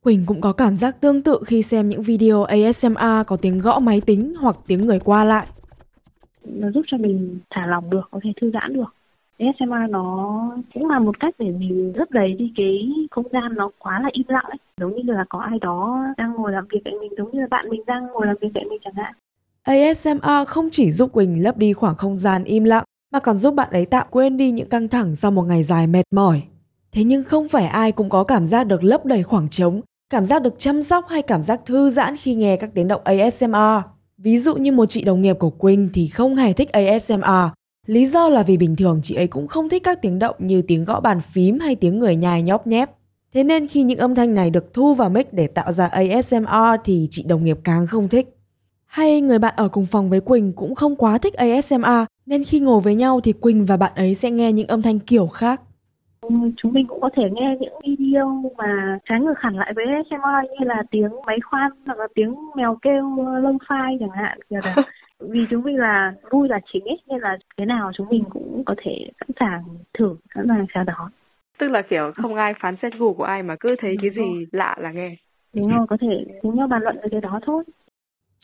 Quỳnh 0.03 0.27
cũng 0.27 0.41
có 0.41 0.53
cảm 0.53 0.77
giác 0.77 1.01
tương 1.01 1.23
tự 1.23 1.39
khi 1.47 1.62
xem 1.62 1.89
những 1.89 2.03
video 2.03 2.43
ASMR 2.43 3.27
có 3.27 3.37
tiếng 3.43 3.59
gõ 3.59 3.79
máy 3.79 4.01
tính 4.07 4.35
hoặc 4.41 4.57
tiếng 4.67 4.87
người 4.87 5.01
qua 5.01 5.25
lại. 5.25 5.47
Nó 6.45 6.71
giúp 6.71 6.83
cho 6.87 6.97
mình 6.97 7.39
thả 7.51 7.67
lỏng 7.67 7.91
được, 7.91 8.09
có 8.11 8.21
thể 8.23 8.31
thư 8.41 8.51
giãn 8.55 8.73
được. 8.73 8.95
ASMR 9.39 9.91
nó 9.91 10.51
cũng 10.75 10.91
là 10.91 10.99
một 10.99 11.21
cách 11.21 11.35
để 11.39 11.47
mình 11.47 11.93
lấp 11.97 12.11
đầy 12.11 12.33
đi 12.33 12.53
cái 12.57 12.91
không 13.11 13.27
gian 13.33 13.55
nó 13.55 13.71
quá 13.79 14.01
là 14.03 14.09
im 14.12 14.27
lặng 14.29 14.45
ấy. 14.45 14.59
Giống 14.81 14.97
như 14.97 15.12
là 15.12 15.25
có 15.29 15.39
ai 15.39 15.59
đó 15.59 16.05
đang 16.17 16.33
ngồi 16.33 16.53
làm 16.53 16.67
việc 16.71 16.81
cạnh 16.85 17.01
mình, 17.01 17.12
giống 17.19 17.31
như 17.33 17.41
là 17.41 17.47
bạn 17.51 17.69
mình 17.71 17.83
đang 17.87 18.07
ngồi 18.07 18.27
làm 18.27 18.37
việc 18.41 18.49
cạnh 18.55 18.69
mình 18.69 18.79
chẳng 18.85 18.95
hạn. 18.95 19.15
ASMR 19.62 20.49
không 20.49 20.69
chỉ 20.71 20.91
giúp 20.91 21.12
Quỳnh 21.12 21.43
lấp 21.43 21.57
đi 21.57 21.73
khoảng 21.73 21.95
không 21.95 22.19
gian 22.19 22.45
im 22.45 22.65
lặng, 22.65 22.85
mà 23.12 23.19
còn 23.19 23.37
giúp 23.37 23.54
bạn 23.54 23.69
ấy 23.73 23.87
tạm 23.87 24.07
quên 24.11 24.37
đi 24.37 24.50
những 24.50 24.69
căng 24.69 24.88
thẳng 24.88 25.16
sau 25.16 25.31
một 25.31 25.42
ngày 25.42 25.62
dài 25.62 25.87
mệt 25.87 26.02
mỏi. 26.11 26.42
Thế 26.92 27.04
nhưng 27.04 27.25
không 27.25 27.49
phải 27.49 27.66
ai 27.66 27.92
cũng 27.92 28.09
có 28.09 28.25
cảm 28.25 28.47
giác 28.47 28.64
được 28.64 28.85
lấp 28.85 29.07
đầy 29.07 29.23
khoảng 29.23 29.49
trống, 29.49 29.81
cảm 30.11 30.25
giác 30.25 30.42
được 30.42 30.54
chăm 30.59 30.83
sóc 30.83 31.09
hay 31.09 31.23
cảm 31.23 31.42
giác 31.42 31.61
thư 31.66 31.90
giãn 31.90 32.16
khi 32.16 32.35
nghe 32.35 32.57
các 32.57 32.71
tiếng 32.75 32.88
động 32.88 33.00
ASMR. 33.04 33.85
Ví 34.19 34.38
dụ 34.38 34.54
như 34.54 34.73
một 34.73 34.87
chị 34.87 35.04
đồng 35.04 35.23
nghiệp 35.23 35.37
của 35.38 35.50
Quỳnh 35.50 35.88
thì 35.95 36.09
không 36.09 36.37
hề 36.37 36.52
thích 36.52 36.73
ASMR. 36.73 37.52
Lý 37.87 38.07
do 38.07 38.28
là 38.28 38.42
vì 38.42 38.57
bình 38.57 38.76
thường 38.76 39.00
chị 39.02 39.14
ấy 39.14 39.26
cũng 39.26 39.49
không 39.49 39.69
thích 39.69 39.83
các 39.85 40.02
tiếng 40.02 40.19
động 40.19 40.37
như 40.38 40.62
tiếng 40.62 40.85
gõ 40.85 41.00
bàn 41.00 41.21
phím 41.21 41.59
hay 41.59 41.75
tiếng 41.75 41.99
người 41.99 42.16
nhai 42.16 42.42
nhóp 42.42 42.66
nhép. 42.66 42.90
Thế 43.35 43.45
nên 43.45 43.66
khi 43.66 43.83
những 43.83 43.99
âm 43.99 44.14
thanh 44.14 44.35
này 44.35 44.50
được 44.50 44.75
thu 44.75 44.95
vào 44.95 45.09
mic 45.09 45.33
để 45.33 45.47
tạo 45.47 45.73
ra 45.73 45.87
ASMR 45.87 46.81
thì 46.85 47.09
chị 47.11 47.25
đồng 47.28 47.45
nghiệp 47.45 47.59
càng 47.64 47.87
không 47.87 48.09
thích. 48.09 48.37
Hay 48.93 49.21
người 49.21 49.39
bạn 49.39 49.55
ở 49.57 49.69
cùng 49.69 49.85
phòng 49.93 50.11
với 50.11 50.21
Quỳnh 50.21 50.53
cũng 50.57 50.75
không 50.75 50.97
quá 50.97 51.19
thích 51.19 51.35
ASMR 51.35 52.05
nên 52.27 52.43
khi 52.45 52.61
ngồi 52.61 52.81
với 52.85 52.95
nhau 52.95 53.21
thì 53.25 53.33
Quỳnh 53.41 53.67
và 53.67 53.77
bạn 53.77 53.93
ấy 53.97 54.15
sẽ 54.15 54.31
nghe 54.31 54.53
những 54.53 54.67
âm 54.67 54.83
thanh 54.83 54.99
kiểu 54.99 55.27
khác. 55.27 55.61
Chúng 56.57 56.73
mình 56.73 56.87
cũng 56.87 57.01
có 57.01 57.11
thể 57.17 57.23
nghe 57.33 57.57
những 57.61 57.73
video 57.85 58.43
mà 58.57 58.99
trái 59.09 59.21
ngược 59.21 59.39
hẳn 59.39 59.57
lại 59.57 59.73
với 59.77 59.85
ASMR 59.85 60.51
như 60.51 60.67
là 60.67 60.83
tiếng 60.91 61.11
máy 61.27 61.39
khoan 61.45 61.73
hoặc 61.87 61.99
là 61.99 62.07
tiếng 62.15 62.35
mèo 62.57 62.79
kêu 62.83 63.17
lông 63.43 63.59
phai 63.69 63.97
chẳng 64.01 64.11
hạn. 64.11 64.39
Đó. 64.51 64.61
vì 65.19 65.41
chúng 65.51 65.63
mình 65.63 65.77
là 65.77 66.15
vui 66.31 66.49
là 66.49 66.61
chính 66.73 66.85
ấy 66.85 66.99
nên 67.09 67.21
là 67.21 67.39
cái 67.57 67.67
nào 67.67 67.91
chúng 67.97 68.09
mình 68.09 68.25
cũng 68.31 68.63
có 68.67 68.75
thể 68.85 69.07
sẵn 69.21 69.29
sàng 69.41 69.63
thử 69.99 70.17
sẵn 70.35 70.45
sàng 70.49 70.67
chào 70.75 70.85
đón. 70.85 71.11
Tức 71.59 71.69
là 71.69 71.83
kiểu 71.91 72.13
không 72.23 72.35
ai 72.35 72.55
phán 72.61 72.77
xét 72.83 72.93
gu 72.99 73.13
của 73.15 73.25
ai 73.25 73.43
mà 73.43 73.57
cứ 73.61 73.77
thấy 73.81 73.97
cái 74.03 74.11
gì 74.11 74.47
lạ 74.53 74.77
là 74.81 74.93
nghe. 74.93 75.17
Đúng 75.55 75.69
rồi 75.69 75.87
có 75.89 75.97
thể 76.01 76.25
cùng 76.43 76.57
nhau 76.57 76.67
bàn 76.67 76.83
luận 76.83 76.97
về 77.03 77.09
cái 77.11 77.21
đó 77.21 77.41
thôi 77.47 77.65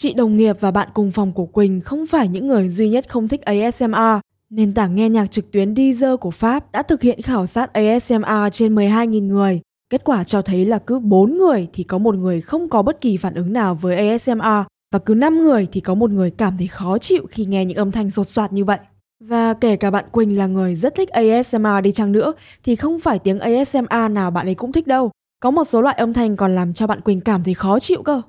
Chị 0.01 0.15
đồng 0.15 0.37
nghiệp 0.37 0.57
và 0.61 0.71
bạn 0.71 0.89
cùng 0.95 1.11
phòng 1.11 1.33
của 1.33 1.47
Quỳnh 1.47 1.81
không 1.81 2.07
phải 2.07 2.29
những 2.29 2.47
người 2.47 2.69
duy 2.69 2.89
nhất 2.89 3.09
không 3.09 3.29
thích 3.29 3.43
ASMR. 3.43 4.21
Nền 4.51 4.75
tảng 4.75 4.95
nghe 4.95 5.09
nhạc 5.09 5.27
trực 5.27 5.51
tuyến 5.51 5.75
Deezer 5.75 6.17
của 6.17 6.31
Pháp 6.31 6.73
đã 6.73 6.83
thực 6.83 7.03
hiện 7.03 7.23
khảo 7.23 7.47
sát 7.47 7.73
ASMR 7.73 8.49
trên 8.53 8.75
12.000 8.75 9.27
người. 9.27 9.61
Kết 9.91 10.05
quả 10.05 10.25
cho 10.25 10.43
thấy 10.43 10.67
là 10.67 10.79
cứ 10.79 10.99
4 10.99 11.39
người 11.39 11.69
thì 11.73 11.83
có 11.85 11.99
một 11.99 12.15
người 12.15 12.41
không 12.41 12.69
có 12.69 12.83
bất 12.83 13.01
kỳ 13.01 13.17
phản 13.17 13.35
ứng 13.35 13.53
nào 13.53 13.75
với 13.75 14.09
ASMR 14.09 14.67
và 14.93 14.99
cứ 14.99 15.15
5 15.15 15.43
người 15.43 15.69
thì 15.73 15.81
có 15.81 15.95
một 15.95 16.11
người 16.11 16.31
cảm 16.31 16.59
thấy 16.59 16.67
khó 16.67 16.99
chịu 16.99 17.27
khi 17.31 17.45
nghe 17.45 17.65
những 17.65 17.77
âm 17.77 17.91
thanh 17.91 18.11
sột 18.11 18.27
soạt 18.27 18.53
như 18.53 18.65
vậy. 18.65 18.79
Và 19.25 19.55
kể 19.55 19.77
cả 19.77 19.91
bạn 19.91 20.05
Quỳnh 20.13 20.39
là 20.39 20.47
người 20.47 20.77
rất 20.77 20.95
thích 20.95 21.09
ASMR 21.09 21.83
đi 21.83 21.93
chăng 21.93 22.13
nữa 22.13 22.33
thì 22.65 22.77
không 22.77 23.01
phải 23.01 23.19
tiếng 23.19 23.41
ASMR 23.41 24.11
nào 24.11 24.31
bạn 24.31 24.49
ấy 24.49 24.55
cũng 24.55 24.73
thích 24.73 24.87
đâu. 24.87 25.11
Có 25.41 25.51
một 25.51 25.65
số 25.65 25.83
loại 25.83 25.97
âm 25.99 26.13
thanh 26.13 26.37
còn 26.37 26.55
làm 26.55 26.73
cho 26.73 26.87
bạn 26.87 27.01
Quỳnh 27.01 27.21
cảm 27.21 27.45
thấy 27.45 27.55
khó 27.55 27.79
chịu 27.79 28.03
cơ 28.03 28.23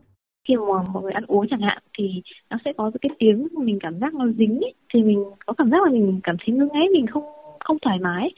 khi 0.50 0.56
mà 0.56 0.84
mọi 0.94 1.04
người 1.04 1.12
ăn 1.12 1.24
uống 1.28 1.46
chẳng 1.50 1.62
hạn 1.62 1.84
thì 1.98 2.06
nó 2.50 2.58
sẽ 2.66 2.74
có 2.78 2.92
cái 3.02 3.10
tiếng 3.20 3.48
mình 3.58 3.80
cảm 3.82 4.00
giác 4.00 4.14
nó 4.14 4.26
dính 4.38 4.60
ấy, 4.62 4.74
thì 4.94 5.04
mình 5.04 5.24
có 5.46 5.54
cảm 5.58 5.70
giác 5.72 5.84
là 5.86 5.92
mình 5.92 6.20
cảm 6.24 6.36
thấy 6.40 6.56
ngưng 6.56 6.70
ấy 6.70 6.90
mình 6.94 7.06
không 7.08 7.24
không 7.60 7.78
thoải 7.82 8.00
mái. 8.00 8.30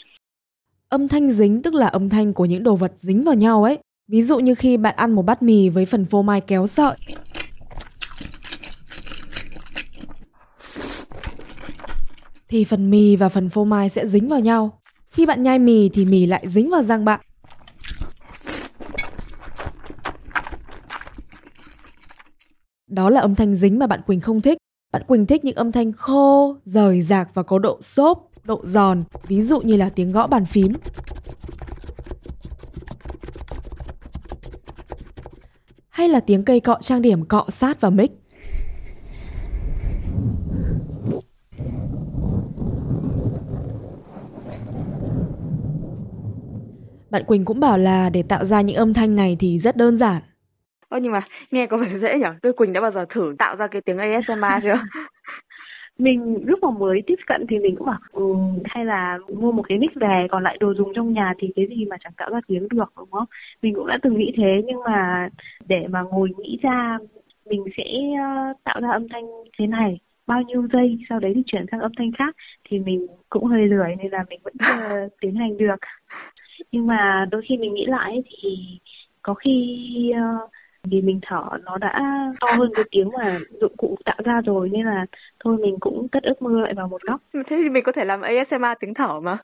Âm 0.89 1.08
thanh 1.08 1.30
dính 1.30 1.62
tức 1.62 1.74
là 1.74 1.88
âm 1.88 2.10
thanh 2.10 2.34
của 2.34 2.46
những 2.46 2.63
đồ 2.63 2.75
vật 2.75 2.91
dính 2.96 3.24
vào 3.24 3.36
nhau 3.36 3.63
ấy. 3.63 3.80
Ví 4.08 4.22
dụ 4.22 4.39
như 4.39 4.56
khi 4.56 4.77
bạn 4.77 4.96
ăn 4.96 5.12
một 5.12 5.22
bát 5.22 5.41
mì 5.41 5.70
với 5.70 5.86
phần 5.86 6.06
phô 6.06 6.22
mai 6.22 6.41
kéo 6.41 6.68
sợi. 6.68 6.96
Thì 12.48 12.63
phần 12.63 12.89
mì 12.89 13.15
và 13.15 13.30
phần 13.30 13.50
phô 13.50 13.63
mai 13.63 13.89
sẽ 13.89 14.08
dính 14.08 14.30
vào 14.30 14.39
nhau. 14.39 14.80
Khi 15.06 15.25
bạn 15.25 15.44
nhai 15.44 15.60
mì 15.60 15.89
thì 15.89 16.06
mì 16.06 16.25
lại 16.25 16.44
dính 16.48 16.70
vào 16.70 16.84
răng 16.84 17.06
bạn. 17.06 17.20
Đó 22.92 23.10
là 23.10 23.22
âm 23.22 23.36
thanh 23.36 23.56
dính 23.56 23.80
mà 23.80 23.88
bạn 23.88 24.02
Quỳnh 24.08 24.22
không 24.22 24.42
thích. 24.42 24.58
Bạn 24.94 25.04
Quỳnh 25.08 25.26
thích 25.26 25.46
những 25.46 25.56
âm 25.56 25.72
thanh 25.72 25.92
khô, 25.92 26.56
rời 26.64 27.02
rạc 27.02 27.30
và 27.34 27.44
có 27.44 27.60
độ 27.60 27.78
xốp, 27.82 28.30
độ 28.46 28.62
giòn, 28.64 29.04
ví 29.28 29.42
dụ 29.42 29.62
như 29.62 29.76
là 29.76 29.90
tiếng 29.90 30.12
gõ 30.12 30.28
bàn 30.28 30.46
phím. 30.46 30.74
Hay 35.90 36.10
là 36.10 36.20
tiếng 36.20 36.46
cây 36.46 36.60
cọ 36.60 36.78
trang 36.82 37.02
điểm 37.02 37.26
cọ 37.26 37.46
sát 37.50 37.82
vào 37.82 37.92
mic. 37.92 38.12
Bạn 47.10 47.24
Quỳnh 47.28 47.46
cũng 47.46 47.60
bảo 47.60 47.78
là 47.78 48.10
để 48.10 48.24
tạo 48.24 48.46
ra 48.46 48.62
những 48.62 48.76
âm 48.76 48.94
thanh 48.94 49.16
này 49.16 49.38
thì 49.40 49.60
rất 49.60 49.78
đơn 49.78 49.98
giản. 49.98 50.22
Ơ 50.92 51.00
nhưng 51.02 51.12
mà 51.12 51.22
nghe 51.52 51.68
có 51.68 51.78
vẻ 51.78 51.88
dễ 52.02 52.18
nhỉ? 52.20 52.26
Tôi 52.42 52.54
Quỳnh 52.54 52.74
đã 52.74 52.82
bao 52.82 52.92
giờ 52.92 53.06
thử 53.10 53.36
tạo 53.40 53.56
ra 53.56 53.68
cái 53.68 53.82
tiếng 53.82 53.98
ASMR 53.98 54.64
chưa? 54.64 54.80
mình 55.98 56.44
lúc 56.46 56.60
mà 56.64 56.70
mới 56.80 57.02
tiếp 57.08 57.16
cận 57.28 57.46
thì 57.50 57.60
mình 57.60 57.76
cũng 57.76 57.88
bảo 57.88 58.00
ừ, 58.12 58.26
hay 58.66 58.86
là 58.86 59.18
mua 59.36 59.52
một 59.52 59.64
cái 59.70 59.78
mic 59.78 59.92
về 59.96 60.28
còn 60.32 60.44
lại 60.44 60.58
đồ 60.60 60.74
dùng 60.74 60.94
trong 60.96 61.14
nhà 61.14 61.34
thì 61.40 61.52
cái 61.56 61.68
gì 61.68 61.86
mà 61.86 61.98
chẳng 62.04 62.14
tạo 62.18 62.30
ra 62.30 62.40
tiếng 62.48 62.68
được 62.70 62.94
đúng 62.98 63.12
không 63.12 63.26
mình 63.62 63.74
cũng 63.76 63.88
đã 63.88 64.00
từng 64.04 64.18
nghĩ 64.18 64.32
thế 64.38 64.62
nhưng 64.66 64.80
mà 64.86 65.30
để 65.68 65.88
mà 65.90 66.02
ngồi 66.02 66.30
nghĩ 66.38 66.60
ra 66.62 66.98
mình 67.46 67.64
sẽ 67.78 67.84
uh, 68.14 68.64
tạo 68.64 68.82
ra 68.82 68.92
âm 68.92 69.10
thanh 69.10 69.24
thế 69.60 69.68
này 69.68 70.00
bao 70.28 70.42
nhiêu 70.42 70.68
giây 70.74 70.98
sau 71.10 71.20
đấy 71.20 71.32
thì 71.36 71.42
chuyển 71.46 71.66
sang 71.72 71.80
âm 71.80 71.92
thanh 71.98 72.12
khác 72.18 72.36
thì 72.70 72.80
mình 72.80 73.08
cũng 73.30 73.46
hơi 73.46 73.68
lười 73.68 73.96
nên 73.96 74.12
là 74.12 74.24
mình 74.30 74.40
vẫn 74.44 74.54
chưa 74.60 75.08
tiến 75.22 75.36
hành 75.36 75.58
được 75.58 75.80
nhưng 76.72 76.88
mà 76.88 77.26
đôi 77.32 77.42
khi 77.50 77.58
mình 77.58 77.74
nghĩ 77.74 77.86
lại 77.86 78.24
thì 78.26 78.80
có 79.22 79.34
khi 79.34 79.78
uh, 80.16 80.52
vì 80.84 81.02
mình 81.02 81.20
thở 81.22 81.44
nó 81.64 81.78
đã 81.78 82.00
to 82.40 82.48
hơn 82.58 82.72
cái 82.76 82.86
tiếng 82.92 83.10
mà 83.18 83.40
dụng 83.62 83.78
cụ 83.78 83.98
tạo 84.06 84.18
ra 84.24 84.42
rồi 84.46 84.70
nên 84.70 84.86
là 84.86 85.06
thôi 85.44 85.58
mình 85.58 85.78
cũng 85.80 86.08
cất 86.08 86.24
ước 86.24 86.42
mơ 86.42 86.62
lại 86.62 86.74
vào 86.74 86.88
một 86.88 87.02
góc. 87.02 87.22
Thế 87.34 87.42
thì 87.50 87.70
mình 87.70 87.84
có 87.86 87.92
thể 87.96 88.06
làm 88.06 88.22
ASMR 88.22 88.78
tiếng 88.80 88.94
thở 88.94 89.20
mà. 89.20 89.38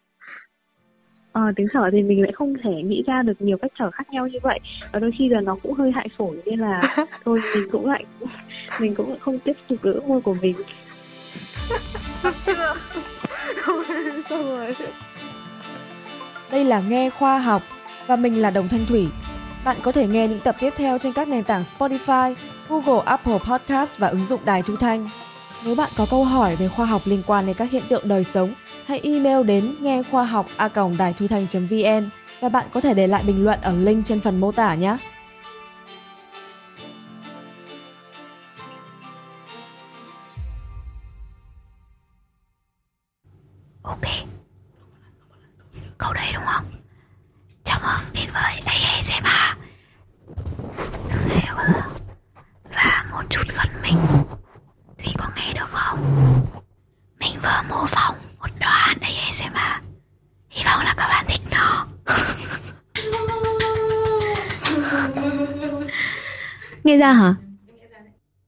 Ờ, 1.31 1.41
tiếng 1.55 1.67
thở 1.73 1.89
thì 1.91 2.03
mình 2.03 2.21
lại 2.21 2.31
không 2.31 2.53
thể 2.63 2.71
nghĩ 2.83 3.03
ra 3.07 3.21
được 3.21 3.41
nhiều 3.41 3.57
cách 3.57 3.71
thở 3.77 3.91
khác 3.91 4.09
nhau 4.11 4.27
như 4.27 4.39
vậy. 4.43 4.59
Và 4.91 4.99
đôi 4.99 5.11
khi 5.17 5.29
là 5.29 5.41
nó 5.41 5.57
cũng 5.63 5.73
hơi 5.73 5.91
hại 5.91 6.07
phổi 6.17 6.37
nên 6.45 6.59
là 6.59 6.95
thôi 7.25 7.41
mình 7.55 7.67
cũng 7.71 7.85
lại 7.85 8.05
mình 8.79 8.95
cũng 8.95 9.15
không 9.19 9.39
tiếp 9.39 9.53
tục 9.67 9.79
ước 9.81 10.07
mơ 10.07 10.21
của 10.23 10.35
mình. 10.41 10.55
Đây 16.51 16.65
là 16.65 16.81
nghe 16.81 17.09
khoa 17.09 17.39
học 17.39 17.61
và 18.07 18.15
mình 18.15 18.41
là 18.41 18.51
Đồng 18.51 18.67
Thanh 18.67 18.85
Thủy. 18.85 19.07
Bạn 19.67 19.77
có 19.83 19.91
thể 19.91 20.07
nghe 20.07 20.27
những 20.27 20.39
tập 20.39 20.55
tiếp 20.59 20.73
theo 20.77 20.97
trên 20.97 21.13
các 21.13 21.27
nền 21.27 21.43
tảng 21.43 21.63
Spotify, 21.63 22.35
Google, 22.69 23.03
Apple 23.05 23.37
Podcast 23.37 23.97
và 23.97 24.07
ứng 24.07 24.25
dụng 24.25 24.45
Đài 24.45 24.61
Thu 24.61 24.75
Thanh. 24.75 25.09
Nếu 25.65 25.75
bạn 25.75 25.89
có 25.97 26.05
câu 26.09 26.23
hỏi 26.23 26.55
về 26.55 26.67
khoa 26.67 26.85
học 26.85 27.01
liên 27.05 27.21
quan 27.27 27.45
đến 27.45 27.55
các 27.55 27.71
hiện 27.71 27.83
tượng 27.89 28.07
đời 28.07 28.23
sống, 28.23 28.53
hãy 28.85 28.99
email 29.03 29.43
đến 29.43 29.75
nghe 29.79 30.03
khoa 30.11 30.25
học 30.25 30.45
a 30.57 30.69
đài 30.97 31.13
thu 31.13 31.27
thanh.vn 31.27 32.09
và 32.41 32.49
bạn 32.49 32.65
có 32.73 32.81
thể 32.81 32.93
để 32.93 33.07
lại 33.07 33.23
bình 33.23 33.43
luận 33.43 33.59
ở 33.61 33.75
link 33.77 34.05
trên 34.05 34.21
phần 34.21 34.39
mô 34.39 34.51
tả 34.51 34.75
nhé. 34.75 34.97
Nghe 66.97 67.01
ra 67.01 67.13
hả? 67.13 67.35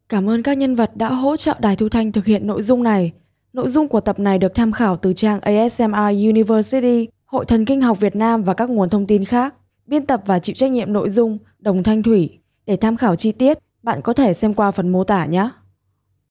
Cảm 0.10 0.30
ơn 0.30 0.44
các 0.44 0.58
nhân 0.58 0.76
vật 0.76 0.92
đã 0.96 1.10
hỗ 1.10 1.38
trợ 1.38 1.56
Đài 1.60 1.76
Thu 1.76 1.90
Thanh 1.90 2.12
thực 2.12 2.26
hiện 2.26 2.48
nội 2.48 2.62
dung 2.62 2.84
này. 2.84 3.12
Nội 3.54 3.70
dung 3.70 3.88
của 3.88 4.00
tập 4.00 4.20
này 4.20 4.38
được 4.38 4.56
tham 4.56 4.72
khảo 4.72 4.98
từ 4.98 5.14
trang 5.14 5.40
ASMR 5.40 6.28
University, 6.30 7.08
Hội 7.26 7.46
Thần 7.46 7.66
Kinh 7.66 7.82
học 7.82 8.00
Việt 8.00 8.16
Nam 8.16 8.44
và 8.44 8.54
các 8.54 8.70
nguồn 8.70 8.90
thông 8.90 9.08
tin 9.08 9.26
khác. 9.26 9.56
Biên 9.88 10.06
tập 10.06 10.22
và 10.26 10.40
chịu 10.40 10.54
trách 10.56 10.72
nhiệm 10.72 10.94
nội 10.94 11.10
dung 11.10 11.38
Đồng 11.60 11.84
Thanh 11.84 12.04
Thủy. 12.04 12.40
Để 12.66 12.76
tham 12.76 12.98
khảo 12.98 13.16
chi 13.16 13.32
tiết, 13.32 13.58
bạn 13.84 14.02
có 14.02 14.14
thể 14.14 14.34
xem 14.34 14.54
qua 14.54 14.72
phần 14.72 14.90
mô 14.90 15.04
tả 15.04 15.26
nhé. 15.26 15.50